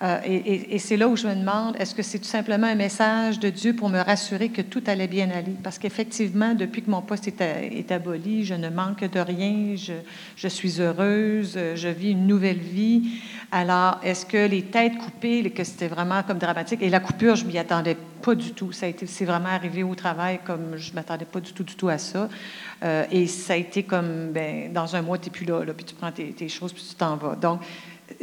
[0.02, 3.40] Euh, et c'est là où je me demande, est-ce que c'est tout simplement un message
[3.40, 5.54] de Dieu pour me rassurer que tout allait bien aller?
[5.62, 9.94] Parce qu'effectivement, depuis que mon poste est, aboli, je ne manque de rien, je,
[10.36, 13.08] je suis heureuse, je vis une nouvelle vie.
[13.50, 17.46] Alors, est-ce que les têtes coupées, que c'était vraiment comme dramatique, et la coupure, je
[17.46, 18.72] m'y attendais pas du tout.
[18.72, 21.74] Ça a été, c'est vraiment arrivé au travail comme je m'attendais pas du tout, du
[21.74, 22.28] tout à ça.
[22.82, 25.86] Euh, et ça a été comme, ben, dans un mois, tu n'es plus là, puis
[25.86, 27.34] tu prends tes, tes choses, puis tu t'en vas.
[27.36, 27.62] Donc,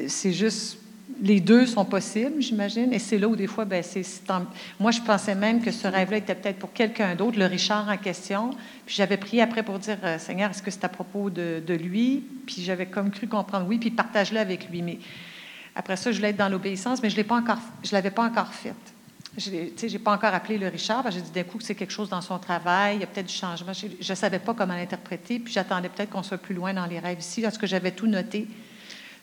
[0.07, 0.77] c'est juste
[1.21, 4.05] les deux sont possibles, j'imagine, et c'est là où des fois, ben, c'est,
[4.79, 7.97] moi, je pensais même que ce rêve-là était peut-être pour quelqu'un d'autre, le Richard en
[7.97, 8.51] question.
[8.85, 12.23] Puis j'avais prié après pour dire, euh, Seigneur, est-ce que c'est à propos de, lui?
[12.45, 14.81] Puis j'avais comme cru comprendre oui, puis partage-le avec lui.
[14.81, 14.99] Mais
[15.75, 18.93] après ça, je voulais être dans l'obéissance, mais je je l'avais pas encore faite.
[19.37, 22.07] Je n'ai pas encore appelé le Richard, j'ai dit d'un coup que c'est quelque chose
[22.07, 23.73] dans son travail, il y a peut-être du changement.
[23.73, 26.99] Je ne savais pas comment l'interpréter, puis j'attendais peut-être qu'on soit plus loin dans les
[26.99, 28.47] rêves ici, parce que j'avais tout noté.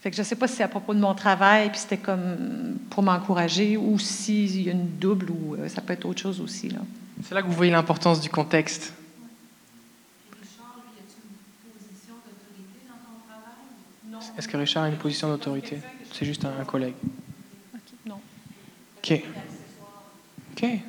[0.00, 1.98] Fait que je ne sais pas si c'est à propos de mon travail, puis c'était
[1.98, 6.20] comme pour m'encourager, ou s'il y a une double, ou euh, ça peut être autre
[6.20, 6.70] chose aussi.
[6.70, 6.78] Là.
[7.22, 8.94] C'est là que vous voyez l'importance du contexte.
[14.38, 15.80] Est-ce que Richard a une position d'autorité?
[16.12, 16.94] C'est juste un, un collègue.
[18.06, 18.20] Non.
[18.96, 19.22] OK.
[20.52, 20.62] OK.
[20.62, 20.80] Mais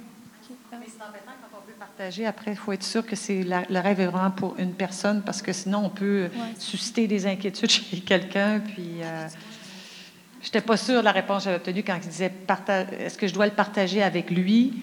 [1.80, 2.26] partager.
[2.26, 5.22] Après, il faut être sûr que c'est la- le rêve est vraiment pour une personne,
[5.24, 8.59] parce que sinon, on peut susciter des inquiétudes chez quelqu'un.
[8.59, 9.28] Puis, euh,
[10.41, 12.32] je n'étais pas sûre de la réponse que j'avais obtenue quand il disait
[12.99, 14.74] est-ce que je dois le partager avec lui?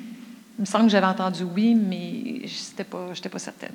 [0.59, 3.75] Il me semble que j'avais entendu oui, mais je n'étais pas, j'étais pas certaine.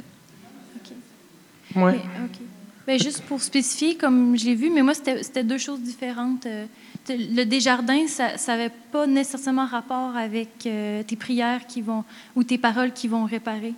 [1.76, 1.94] Ouais.
[1.94, 2.40] Mais, OK.
[2.86, 6.46] Ben, juste pour spécifier, comme je l'ai vu, mais moi, c'était c'était deux choses différentes.
[6.46, 6.66] Euh,
[7.10, 12.04] Le Desjardins, ça n'avait pas nécessairement rapport avec euh, tes prières qui vont,
[12.36, 13.74] ou tes paroles qui vont réparer.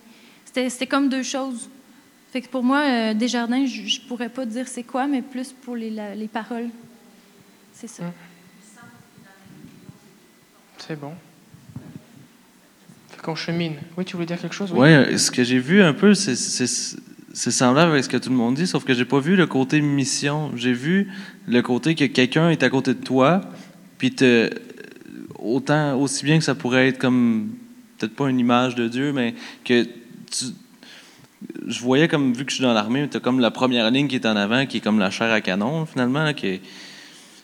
[0.46, 1.70] C'était c'était comme deux choses.
[2.32, 5.52] Fait que pour moi, euh, Desjardins, je ne pourrais pas dire c'est quoi, mais plus
[5.54, 6.70] pour les, la- les paroles.
[7.74, 8.04] C'est ça.
[10.78, 11.14] C'est bon.
[13.10, 13.76] Fait qu'on chemine.
[13.98, 14.72] Oui, tu voulais dire quelque chose?
[14.74, 16.98] Oui, euh, ce que j'ai vu un peu, c'est- c'est
[17.34, 19.46] c'est semblable avec ce que tout le monde dit, sauf que j'ai pas vu le
[19.46, 20.52] côté mission.
[20.56, 21.12] J'ai vu
[21.48, 23.42] le côté que quelqu'un est à côté de toi,
[23.98, 24.50] puis te,
[25.40, 27.50] autant aussi bien que ça pourrait être comme
[27.98, 30.46] peut-être pas une image de Dieu, mais que tu,
[31.68, 34.08] je voyais comme vu que je suis dans l'armée, tu as comme la première ligne
[34.08, 36.32] qui est en avant, qui est comme la chair à canon finalement,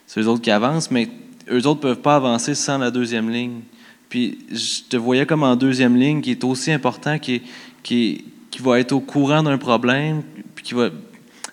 [0.07, 1.09] c'est eux autres qui avancent, mais
[1.49, 3.61] eux autres peuvent pas avancer sans la deuxième ligne.
[4.09, 7.41] Puis je te voyais comme en deuxième ligne, qui est aussi important, qui,
[7.81, 10.23] qui, qui va être au courant d'un problème,
[10.53, 10.89] puis qui va,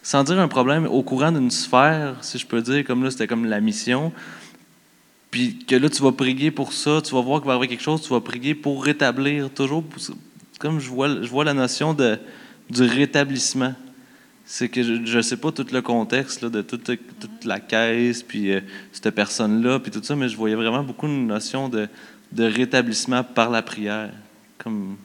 [0.09, 3.27] sans dire un problème, au courant d'une sphère, si je peux dire, comme là, c'était
[3.27, 4.11] comme la mission.
[5.31, 7.69] Puis que là, tu vas prier pour ça, tu vas voir qu'il va y avoir
[7.69, 9.85] quelque chose, tu vas prier pour rétablir, toujours.
[10.59, 12.19] Comme je vois, je vois la notion de,
[12.71, 13.75] du rétablissement.
[14.47, 18.23] C'est que je ne sais pas tout le contexte là, de toute, toute la caisse,
[18.23, 21.87] puis euh, cette personne-là, puis tout ça, mais je voyais vraiment beaucoup une notion de,
[22.33, 24.15] de rétablissement par la prière,
[24.57, 24.97] comme,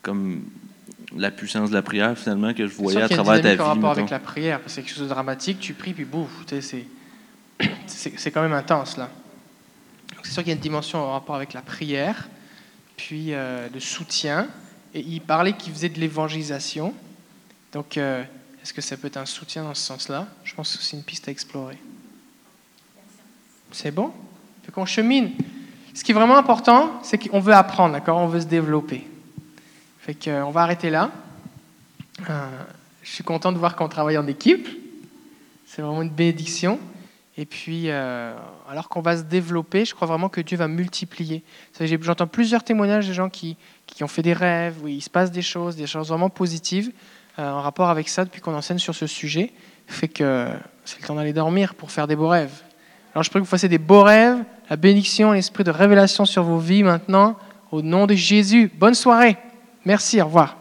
[0.00, 0.42] comme
[1.16, 3.60] la puissance de la prière, finalement, que je voyais à travers ta vie.
[3.60, 3.90] en rapport mettons.
[4.00, 4.60] avec la prière.
[4.60, 5.58] parce que C'est quelque chose de dramatique.
[5.60, 6.30] Tu pries, puis bouf,
[7.86, 9.08] c'est- quand même intense là.
[10.22, 12.28] C'est sûr qu'il y a une dimension en rapport avec la prière,
[12.96, 14.48] puis euh, le soutien.
[14.94, 16.92] Et il parlait qu'il faisait de l'évangélisation.
[17.72, 18.22] Donc, euh,
[18.62, 20.26] est-ce que ça peut être un soutien dans ce sens-là?
[20.42, 21.78] Je pense que c'est une piste à explorer.
[23.70, 24.12] C'est bon?
[24.64, 25.30] Fait qu'on chemine.
[25.94, 28.18] Ce qui est vraiment important, c'est qu'on veut apprendre, d'accord?
[28.18, 29.06] On veut se développer.
[30.06, 31.10] Fait qu'on va arrêter là.
[32.30, 32.48] Euh,
[33.02, 34.68] je suis content de voir qu'on travaille en équipe.
[35.66, 36.78] C'est vraiment une bénédiction.
[37.36, 38.32] Et puis, euh,
[38.70, 41.42] alors qu'on va se développer, je crois vraiment que Dieu va multiplier.
[41.80, 43.56] J'entends plusieurs témoignages de gens qui,
[44.00, 46.92] ont fait des rêves, où il se passe des choses, des choses vraiment positives
[47.40, 49.52] euh, en rapport avec ça depuis qu'on enseigne sur ce sujet.
[49.88, 50.46] Fait que
[50.84, 52.62] c'est le temps d'aller dormir pour faire des beaux rêves.
[53.12, 54.38] Alors je prie que vous fassiez des beaux rêves,
[54.70, 57.36] la bénédiction l'esprit de révélation sur vos vies maintenant,
[57.72, 58.70] au nom de Jésus.
[58.78, 59.36] Bonne soirée.
[59.86, 60.56] Merci, au revoir.